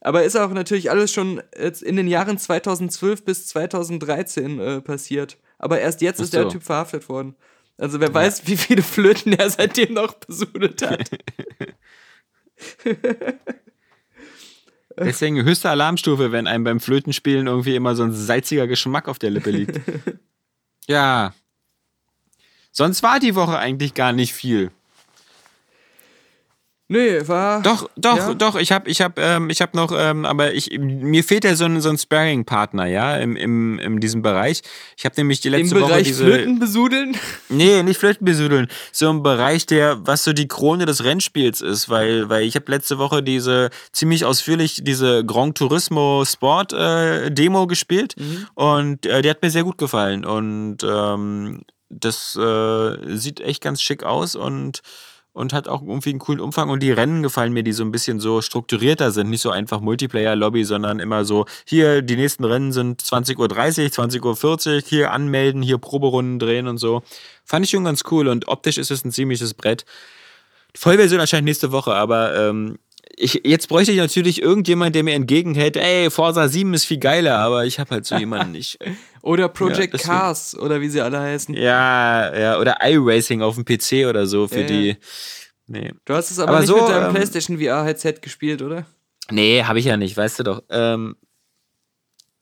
[0.00, 5.38] Aber ist auch natürlich alles schon in den Jahren 2012 bis 2013 äh, passiert.
[5.58, 6.50] Aber erst jetzt Ach ist der so.
[6.50, 7.36] Typ verhaftet worden.
[7.78, 11.08] Also wer weiß, wie viele Flöten er seitdem noch besudelt hat.
[14.98, 19.30] Deswegen höchste Alarmstufe, wenn einem beim Flötenspielen irgendwie immer so ein salziger Geschmack auf der
[19.30, 19.80] Lippe liegt.
[20.86, 21.34] ja.
[22.70, 24.70] Sonst war die Woche eigentlich gar nicht viel.
[26.92, 27.62] Nee, war.
[27.62, 28.34] Doch, doch, Ja.
[28.34, 28.56] doch.
[28.56, 31.64] Ich habe, ich habe, ähm, ich habe noch, ähm, aber ich, mir fehlt ja so
[31.64, 34.62] ein, so ein Sparring-Partner, ja, im, im, in diesem Bereich.
[34.96, 37.16] Ich habe nämlich die Im letzte Woche Bereich diese, Flöten besudeln?
[37.48, 38.68] Nee, nicht Flötenbesudeln.
[38.92, 42.70] So ein Bereich, der, was so die Krone des Rennspiels ist, weil, weil ich habe
[42.70, 48.14] letzte Woche diese ziemlich ausführlich diese Grand Turismo Sport äh, Demo gespielt
[48.54, 53.82] und äh, die hat mir sehr gut gefallen und ähm, das äh, sieht echt ganz
[53.82, 54.80] schick aus und
[55.32, 57.92] und hat auch irgendwie einen coolen Umfang und die Rennen gefallen mir, die so ein
[57.92, 62.72] bisschen so strukturierter sind, nicht so einfach Multiplayer-Lobby, sondern immer so, hier, die nächsten Rennen
[62.72, 67.02] sind 20.30 Uhr, 20.40 Uhr, hier anmelden, hier Proberunden drehen und so.
[67.44, 69.84] Fand ich schon ganz cool und optisch ist es ein ziemliches Brett.
[70.74, 72.78] Vollversion erscheint nächste Woche, aber ähm,
[73.16, 77.38] ich, jetzt bräuchte ich natürlich irgendjemand, der mir entgegenhält, ey, Forza 7 ist viel geiler,
[77.38, 78.78] aber ich habe halt so jemanden nicht.
[79.22, 81.54] Oder Project deswegen- Cars oder wie sie alle heißen.
[81.54, 84.88] Ja, ja, oder iRacing auf dem PC oder so für Ja, die.
[84.88, 84.94] ja.
[85.68, 85.92] Nee.
[86.04, 88.84] Du hast es aber, Aber nicht so, mit deinem ähm, PlayStation VR-Headset gespielt, oder?
[89.30, 90.62] Nee, habe ich ja nicht, weißt du doch.
[90.70, 91.14] Ähm,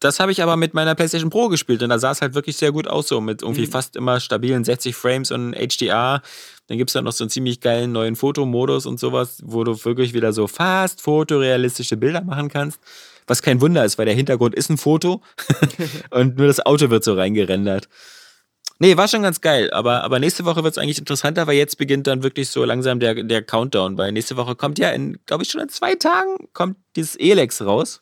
[0.01, 2.57] das habe ich aber mit meiner PlayStation Pro gespielt und da sah es halt wirklich
[2.57, 6.23] sehr gut aus, so mit irgendwie fast immer stabilen 60 Frames und HDR.
[6.67, 9.85] Dann gibt es dann noch so einen ziemlich geilen neuen Fotomodus und sowas, wo du
[9.85, 12.81] wirklich wieder so fast fotorealistische Bilder machen kannst.
[13.27, 15.21] Was kein Wunder ist, weil der Hintergrund ist ein Foto
[16.11, 17.89] und nur das Auto wird so reingerendert.
[18.83, 21.77] Nee, war schon ganz geil, aber, aber nächste Woche wird es eigentlich interessanter, weil jetzt
[21.77, 25.43] beginnt dann wirklich so langsam der, der Countdown, weil nächste Woche kommt ja in, glaube
[25.43, 28.01] ich, schon in zwei Tagen kommt dieses Elex raus.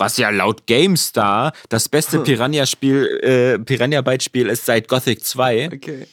[0.00, 5.70] Was ja laut GameStar das beste Piranha-Spiel, äh, Piranha-Byte-Spiel ist seit Gothic 2.
[5.74, 6.06] Okay.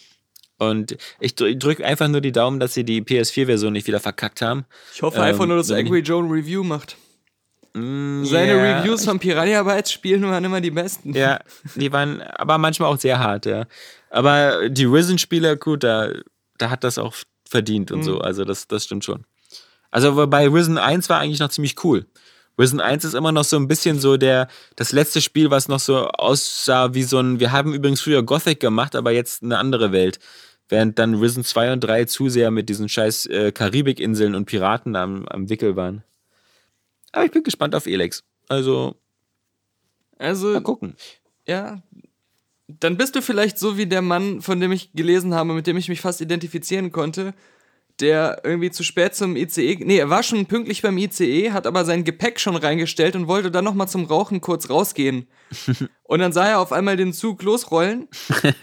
[0.58, 4.66] Und ich drücke einfach nur die Daumen, dass sie die PS4-Version nicht wieder verkackt haben.
[4.94, 6.98] Ich hoffe Ähm, einfach nur, dass Angry Joe ein Review macht.
[7.74, 8.26] Seine
[8.58, 11.14] ja, Reviews von Piranha Bytes spielen waren immer die besten.
[11.14, 11.40] Ja,
[11.76, 13.68] die waren aber manchmal auch sehr hart, ja.
[14.10, 16.12] Aber die Risen-Spieler, gut, da,
[16.58, 17.14] da hat das auch
[17.48, 18.20] verdient und so.
[18.20, 19.26] Also das, das stimmt schon.
[19.92, 22.06] Also bei Risen 1 war eigentlich noch ziemlich cool.
[22.60, 25.80] Risen 1 ist immer noch so ein bisschen so der, das letzte Spiel, was noch
[25.80, 29.92] so aussah wie so ein, wir haben übrigens früher Gothic gemacht, aber jetzt eine andere
[29.92, 30.20] Welt.
[30.70, 34.96] Während dann Risen 2 und 3 zu sehr mit diesen scheiß äh, Karibikinseln und Piraten
[34.96, 36.04] am, am Wickel waren.
[37.14, 38.24] Aber ich bin gespannt auf Elex.
[38.50, 38.96] Also,
[40.18, 40.96] Also, mal gucken.
[41.48, 41.82] ja.
[42.68, 45.78] dann bist du vielleicht so wie der Mann, von dem ich gelesen habe, mit dem
[45.78, 47.34] ich mich fast identifizieren konnte,
[48.00, 51.84] der irgendwie zu spät zum ICE, nee, er war schon pünktlich beim ICE, hat aber
[51.86, 55.28] sein Gepäck schon reingestellt und wollte dann nochmal zum Rauchen kurz rausgehen.
[56.04, 58.08] Und dann sah er auf einmal den Zug losrollen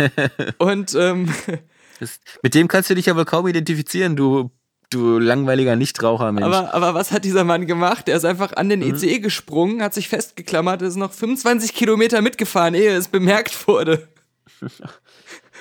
[0.59, 1.29] und ähm,
[2.01, 4.51] Das, mit dem kannst du dich ja wohl kaum identifizieren, du,
[4.91, 6.45] du langweiliger Nichtraucher-Mensch.
[6.45, 8.09] Aber, aber was hat dieser Mann gemacht?
[8.09, 12.75] Er ist einfach an den ICE gesprungen, hat sich festgeklammert, ist noch 25 Kilometer mitgefahren,
[12.75, 14.09] ehe es bemerkt wurde.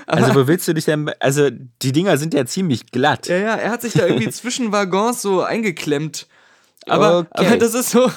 [0.08, 1.10] Also, wo willst du dich denn.
[1.20, 3.28] Also, die Dinger sind ja ziemlich glatt.
[3.28, 6.28] Ja, ja, er hat sich da irgendwie zwischen Waggons so eingeklemmt.
[6.86, 7.48] Aber, Okay.
[7.48, 8.12] aber das ist so.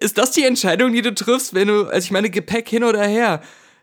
[0.00, 3.04] Ist das die Entscheidung, die du triffst, wenn du, also ich meine, Gepäck hin oder
[3.06, 3.40] her?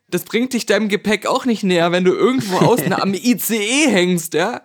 [0.09, 4.33] Das bringt dich deinem Gepäck auch nicht näher, wenn du irgendwo außen am ICE hängst,
[4.33, 4.61] ja?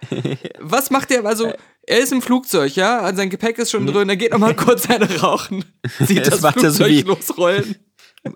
[0.59, 1.25] Was macht der?
[1.25, 2.99] Also, er ist im Flugzeug, ja?
[2.99, 5.65] Also sein Gepäck ist schon drin, er geht nochmal kurz eine rauchen.
[6.01, 7.77] Sieht Das das, macht er so Flugzeug wie- losrollen.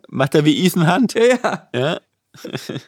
[0.08, 1.14] Macht er wie Ethan Hunt.
[1.14, 1.68] Ja, ja.
[1.74, 2.00] Ja.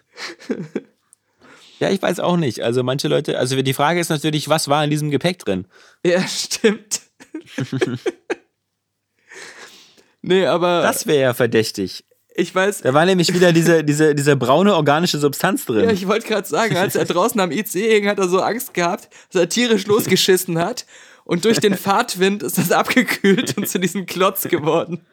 [1.81, 2.61] ja, ich weiß auch nicht.
[2.61, 3.39] Also, manche Leute.
[3.39, 5.67] Also, die Frage ist natürlich, was war in diesem Gepäck drin?
[6.05, 7.01] Ja, stimmt.
[10.23, 12.05] nee, aber Das wäre ja verdächtig.
[12.35, 15.85] ich weiß, Da war nämlich wieder diese, diese, diese braune organische Substanz drin.
[15.85, 18.75] Ja, ich wollte gerade sagen, als er draußen am ICE hing, hat er so Angst
[18.75, 20.87] gehabt, dass er tierisch losgeschissen hat.
[21.25, 25.07] Und durch den Fahrtwind ist das abgekühlt und zu diesem Klotz geworden.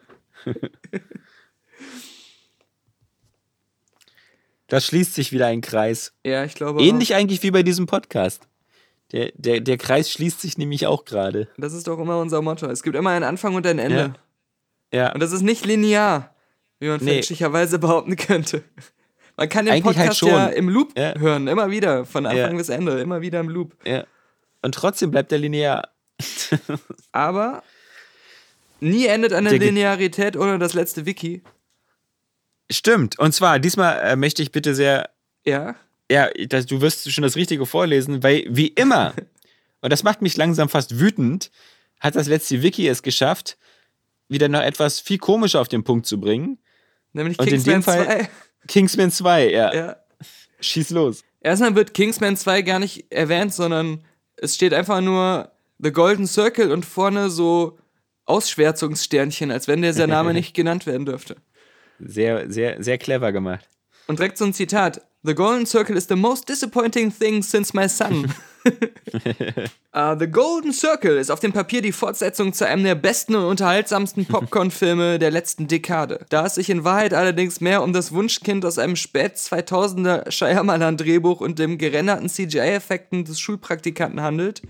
[4.70, 6.12] Da schließt sich wieder ein Kreis.
[6.24, 6.82] Ja, ich glaube.
[6.82, 8.48] Ähnlich eigentlich wie bei diesem Podcast.
[9.12, 11.48] Der, der, der Kreis schließt sich nämlich auch gerade.
[11.52, 11.60] Auch.
[11.60, 12.66] Das ist doch immer unser Motto.
[12.66, 14.14] Es gibt immer einen Anfang und ein Ende.
[14.94, 15.12] Ja.
[15.12, 16.34] Und das ist nicht linear,
[16.78, 17.14] wie man Nee.
[17.14, 18.62] fälschlicherweise behaupten könnte.
[19.36, 20.52] Man kann den Eigentlich halt Podcast ja schon.
[20.56, 21.14] im Loop Ja.
[21.18, 22.56] hören, immer wieder, von Anfang Ja.
[22.56, 23.74] bis Ende, immer wieder im Loop.
[23.84, 24.04] ja.
[24.62, 25.88] Und trotzdem bleibt der linear.
[27.12, 27.62] Aber
[28.80, 31.42] nie endet eine Linearität ohne das letzte Wiki.
[32.70, 33.18] Stimmt.
[33.18, 35.10] Und zwar, diesmal äh, möchte ich bitte sehr
[35.44, 35.74] Ja.
[36.10, 39.14] Ja, das, du wirst schon das Richtige vorlesen, weil wie immer,
[39.80, 41.50] und das macht mich langsam fast wütend,
[42.00, 43.56] hat das letzte Wiki es geschafft,
[44.28, 46.58] wieder noch etwas viel komischer auf den Punkt zu bringen.
[47.12, 48.28] Nämlich Und in Kingsman dem Fall- 2.
[48.68, 49.74] Kingsman 2, ja.
[49.74, 49.96] Ja.
[50.60, 51.24] Schieß los.
[51.40, 54.04] Erstmal wird Kingsman 2 gar nicht erwähnt, sondern
[54.36, 57.78] es steht einfach nur The Golden Circle und vorne so
[58.26, 61.36] Ausschwärzungssternchen, als wenn dieser Name nicht genannt werden dürfte.
[62.00, 63.68] Sehr, sehr, sehr clever gemacht.
[64.06, 65.02] Und direkt so ein Zitat.
[65.22, 68.32] The Golden Circle is the most disappointing thing since my son.
[69.94, 73.44] Uh, the Golden Circle ist auf dem Papier die Fortsetzung zu einem der besten und
[73.44, 76.24] unterhaltsamsten Popcorn-Filme der letzten Dekade.
[76.30, 81.42] Da es sich in Wahrheit allerdings mehr um das Wunschkind aus einem spät 2000er Shyamalan-Drehbuch
[81.42, 84.62] und dem gerenderten CGI-Effekten des Schulpraktikanten handelt,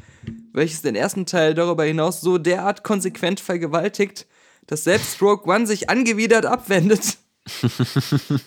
[0.53, 4.26] welches den ersten Teil darüber hinaus so derart konsequent vergewaltigt,
[4.71, 7.18] dass selbst Stroke One sich angewidert abwendet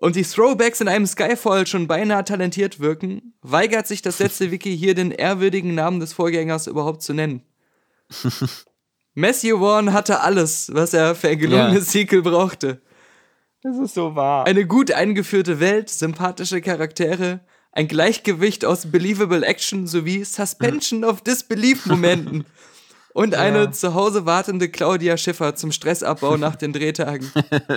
[0.00, 4.76] und die Throwbacks in einem Skyfall schon beinahe talentiert wirken, weigert sich das letzte Wiki
[4.76, 7.42] hier den ehrwürdigen Namen des Vorgängers überhaupt zu nennen.
[9.14, 12.82] Matthew Vaughn hatte alles, was er für ein gelungenes Sequel brauchte.
[13.62, 14.46] Das ist so wahr.
[14.46, 17.40] Eine gut eingeführte Welt, sympathische Charaktere,
[17.72, 22.44] ein Gleichgewicht aus believable Action sowie Suspension of Disbelief-Momenten
[23.12, 27.30] und eine zu Hause wartende Claudia Schiffer zum Stressabbau nach den Drehtagen.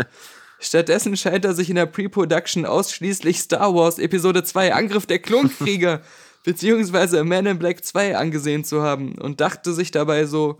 [0.60, 6.02] Stattdessen scheint er sich in der Pre-Production ausschließlich Star Wars Episode 2 Angriff der Klonkrieger
[6.44, 10.60] beziehungsweise Man in Black 2 angesehen zu haben und dachte sich dabei so,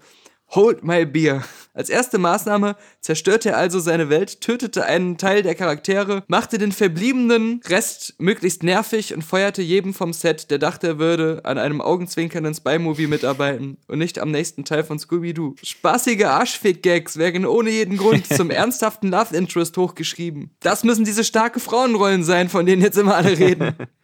[0.56, 1.44] Hold my beer.
[1.74, 6.72] Als erste Maßnahme zerstörte er also seine Welt, tötete einen Teil der Charaktere, machte den
[6.72, 11.82] verbliebenen Rest möglichst nervig und feuerte jedem vom Set, der dachte, er würde an einem
[11.82, 15.56] augenzwinkernden Spy-Movie mitarbeiten und nicht am nächsten Teil von Scooby-Doo.
[15.64, 20.52] Spaßige Arschfick-Gags werden ohne jeden Grund zum ernsthaften Love-Interest hochgeschrieben.
[20.60, 23.76] Das müssen diese starke Frauenrollen sein, von denen jetzt immer alle reden.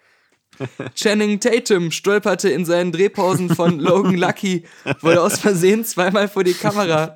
[0.95, 4.65] Channing Tatum stolperte in seinen Drehpausen von Logan Lucky
[5.01, 7.15] wohl aus Versehen zweimal vor die Kamera.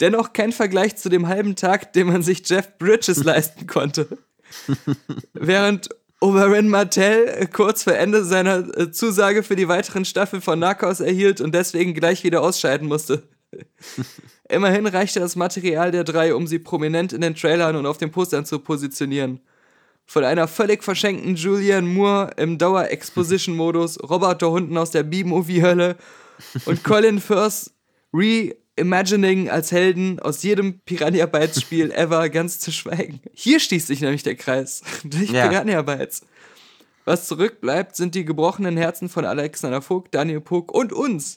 [0.00, 4.08] Dennoch kein Vergleich zu dem halben Tag, den man sich Jeff Bridges leisten konnte.
[5.34, 5.90] Während
[6.20, 11.40] Oberyn Martell kurz vor Ende seiner äh, Zusage für die weiteren Staffel von Narcos erhielt
[11.40, 13.22] und deswegen gleich wieder ausscheiden musste.
[14.48, 18.10] Immerhin reichte das Material der drei, um sie prominent in den Trailern und auf den
[18.10, 19.40] Postern zu positionieren
[20.10, 25.96] von einer völlig verschenkten Julianne Moore im Dauer-Exposition-Modus, Robert da unten aus der B-Movie-Hölle
[26.64, 27.70] und Colin Firth
[28.12, 33.20] Reimagining als Helden aus jedem Piranha Bytes-Spiel ever ganz zu schweigen.
[33.32, 35.46] Hier schließt sich nämlich der Kreis durch Ja.
[35.46, 36.22] Piranha Bytes.
[37.04, 41.36] Was zurückbleibt, sind die gebrochenen Herzen von Alexander Vogt, Daniel Puck und uns.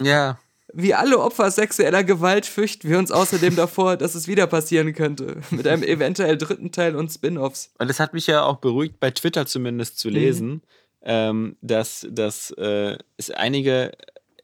[0.00, 0.38] Ja.
[0.72, 5.40] Wie alle Opfer sexueller Gewalt fürchten wir uns außerdem davor, dass es wieder passieren könnte.
[5.50, 7.72] Mit einem eventuell dritten Teil und Spin-offs.
[7.78, 10.62] Und das hat mich ja auch beruhigt, bei Twitter zumindest zu lesen,
[11.02, 13.92] ähm, dass, dass äh, es einige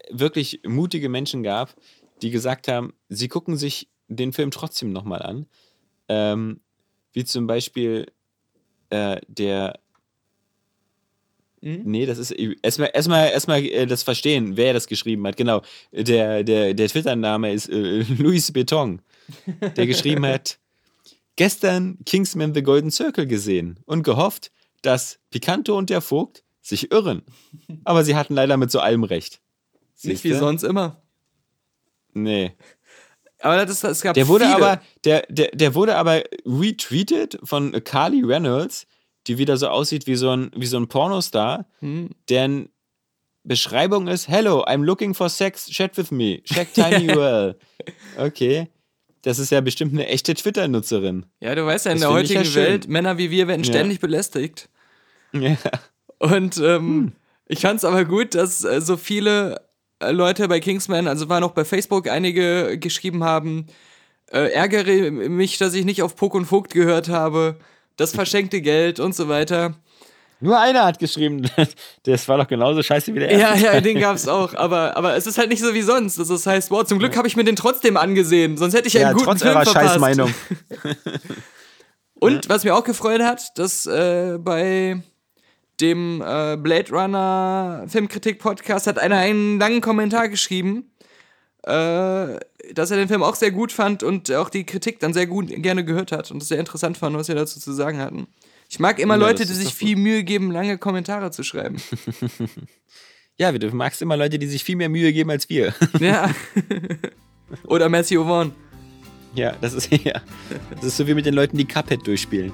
[0.09, 1.75] wirklich mutige Menschen gab,
[2.21, 5.45] die gesagt haben, sie gucken sich den Film trotzdem nochmal an.
[6.09, 6.61] Ähm,
[7.13, 8.07] wie zum Beispiel
[8.89, 9.79] äh, der.
[11.61, 15.37] Nee, das ist erstmal erstmal erstmal äh, das verstehen, wer das geschrieben hat.
[15.37, 15.61] Genau.
[15.91, 19.01] Der der der Twitter-Name ist äh, Luis Beton,
[19.75, 20.59] der geschrieben hat:
[21.35, 24.51] Gestern Kingsman The Golden Circle gesehen und gehofft,
[24.81, 27.23] dass Picanto und der Vogt sich irren.
[27.85, 29.41] Aber sie hatten leider mit so allem recht.
[30.03, 31.01] Nicht wie sonst immer.
[32.13, 32.51] Nee.
[33.39, 34.55] Aber das, es gab Der wurde viele.
[34.55, 38.87] aber, der, der, der wurde aber retweetet von Carly Reynolds,
[39.27, 42.09] die wieder so aussieht wie so ein, wie so ein Pornostar, Hm.
[42.29, 42.69] deren
[43.43, 46.41] Beschreibung ist: Hello, I'm looking for sex, chat with me.
[46.43, 47.55] Check tiny URL.
[48.17, 48.67] Okay.
[49.21, 51.25] Das ist ja bestimmt eine echte Twitter-Nutzerin.
[51.41, 52.63] Ja, du weißt ja, in Das der ja heutigen schön.
[52.63, 53.71] Welt, Männer wie wir werden Ja.
[53.73, 54.69] ständig belästigt.
[55.33, 55.57] Ja.
[56.19, 57.11] Und ähm, Hm.
[57.47, 59.61] ich fand es aber gut, dass äh, so viele
[59.99, 63.65] äh, Leute bei Kingsman, also waren auch bei Facebook einige geschrieben haben,
[64.31, 67.57] äh, ärgere mich, dass ich nicht auf Puck und Vogt gehört habe,
[67.97, 69.75] das verschenkte Geld und so weiter.
[70.39, 71.49] Nur einer hat geschrieben,
[72.03, 73.65] das war doch genauso scheiße wie der erste.
[73.65, 76.17] Ja, ja, den gab's auch, aber, aber es ist halt nicht so wie sonst.
[76.17, 79.07] Das heißt, wow, zum Glück habe ich mir den trotzdem angesehen, sonst hätte ich Ja,
[79.07, 79.93] einen guten trotz Film eurer verpasst.
[79.93, 80.33] Scheißmeinung.
[82.19, 85.01] Und was mir auch gefreut hat, dass äh, bei
[85.79, 90.91] dem äh, Blade Runner Filmkritik Podcast hat einer einen langen Kommentar geschrieben,
[91.67, 95.49] dass er den Film auch sehr gut fand und auch die Kritik dann sehr gut
[95.49, 98.27] gerne gehört hat und es sehr interessant fand, was wir dazu zu sagen hatten.
[98.69, 101.77] Ich mag immer Ja, Leute, die sich viel Mühe geben, lange Kommentare zu schreiben.
[103.39, 105.71] Ja, du magst immer Leute, die sich viel mehr Mühe geben als wir.
[105.99, 106.31] ja.
[107.67, 108.51] Oder Matthew Vaughn.
[109.35, 110.21] Ja, das ist ja.
[110.73, 112.51] Das ist so wie mit den Leuten, die Cuphead durchspielen.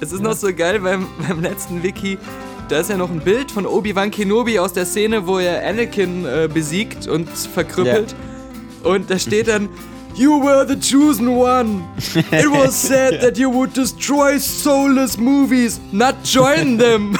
[0.00, 2.18] Es ist noch so geil beim, beim letzten Wiki.
[2.68, 6.26] Da ist ja noch ein Bild von Obi-Wan Kenobi aus der Szene, wo er Anakin
[6.26, 8.14] äh, besiegt und verkrüppelt.
[8.86, 9.68] Und da steht dann:
[10.14, 11.82] You were the chosen one.
[12.14, 17.16] It was said that you would destroy soulless movies, not join them.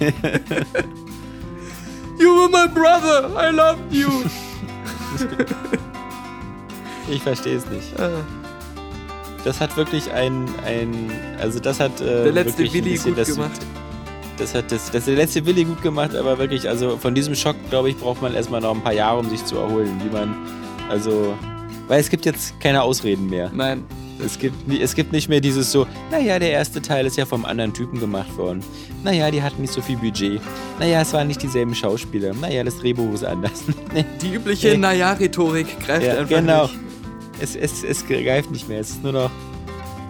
[2.18, 3.30] you were my brother.
[3.36, 4.08] I loved you.
[7.12, 7.98] Ich verstehe es nicht.
[7.98, 8.08] Äh,
[9.44, 13.60] Das hat wirklich ein, ein also das hat äh, Der letzte Willi gut das, gemacht.
[14.36, 17.56] Das hat das, das der letzte Willi gut gemacht, aber wirklich, also von diesem Schock,
[17.70, 20.36] glaube ich, braucht man erstmal noch ein paar Jahre, um sich zu erholen, wie man,
[20.90, 21.34] also,
[21.88, 23.50] weil es gibt jetzt keine Ausreden mehr.
[23.54, 23.84] Nein.
[24.24, 27.46] Es gibt, es gibt nicht mehr dieses so, naja, der erste Teil ist ja vom
[27.46, 28.62] anderen Typen gemacht worden.
[29.02, 30.42] Naja, die hatten nicht so viel Budget.
[30.78, 32.34] Naja, es waren nicht dieselben Schauspieler.
[32.34, 33.64] Naja, das Drehbuch ist anders.
[34.20, 34.76] Die übliche Nee.
[34.76, 36.64] Naja-Rhetorik greift Ja, einfach genau.
[36.64, 36.74] nicht.
[37.40, 38.80] Es, es, es greift nicht mehr.
[38.80, 39.30] Es ist nur noch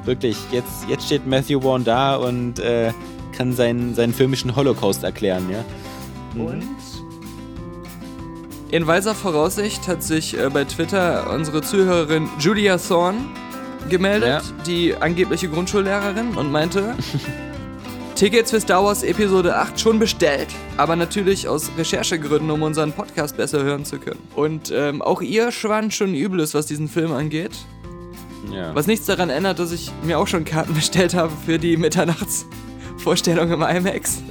[0.04, 2.92] wirklich, jetzt, jetzt steht Matthew Vaughn da und äh,
[3.36, 5.64] kann seinen, seinen filmischen Holocaust erklären, ja.
[6.34, 6.64] Und
[8.70, 13.18] in weiser Voraussicht hat sich äh, bei Twitter unsere Zuhörerin Julia Thorne
[13.88, 14.42] gemeldet, Ja.
[14.66, 16.94] die angebliche Grundschullehrerin, und meinte,
[18.14, 23.36] Tickets für Star Wars Episode 8 schon bestellt, aber natürlich aus Recherchegründen, um unseren Podcast
[23.36, 24.20] besser hören zu können.
[24.36, 27.52] Und ähm, auch ihr schwant schon Übles, was diesen Film angeht.
[28.52, 28.74] ja.
[28.74, 33.50] Was nichts daran ändert, dass ich mir auch schon Karten bestellt habe für die Mitternachtsvorstellung
[33.52, 34.22] im IMAX.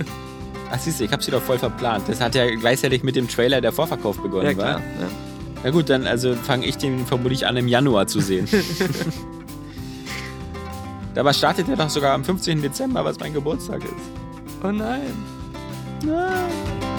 [0.71, 2.07] Ach, siehst du, ich hab sie doch voll verplant.
[2.07, 4.79] Das hat ja gleichzeitig mit dem Trailer der Vorverkauf begonnen, Ja, klar.
[4.79, 5.07] Ja.
[5.63, 8.47] Na gut, dann also fange ich den vermutlich an im Januar zu sehen.
[11.15, 12.61] Dabei startet er doch sogar am 15.
[12.61, 13.93] Dezember, was mein Geburtstag ist.
[14.63, 15.01] Oh nein.
[16.05, 16.98] Nein.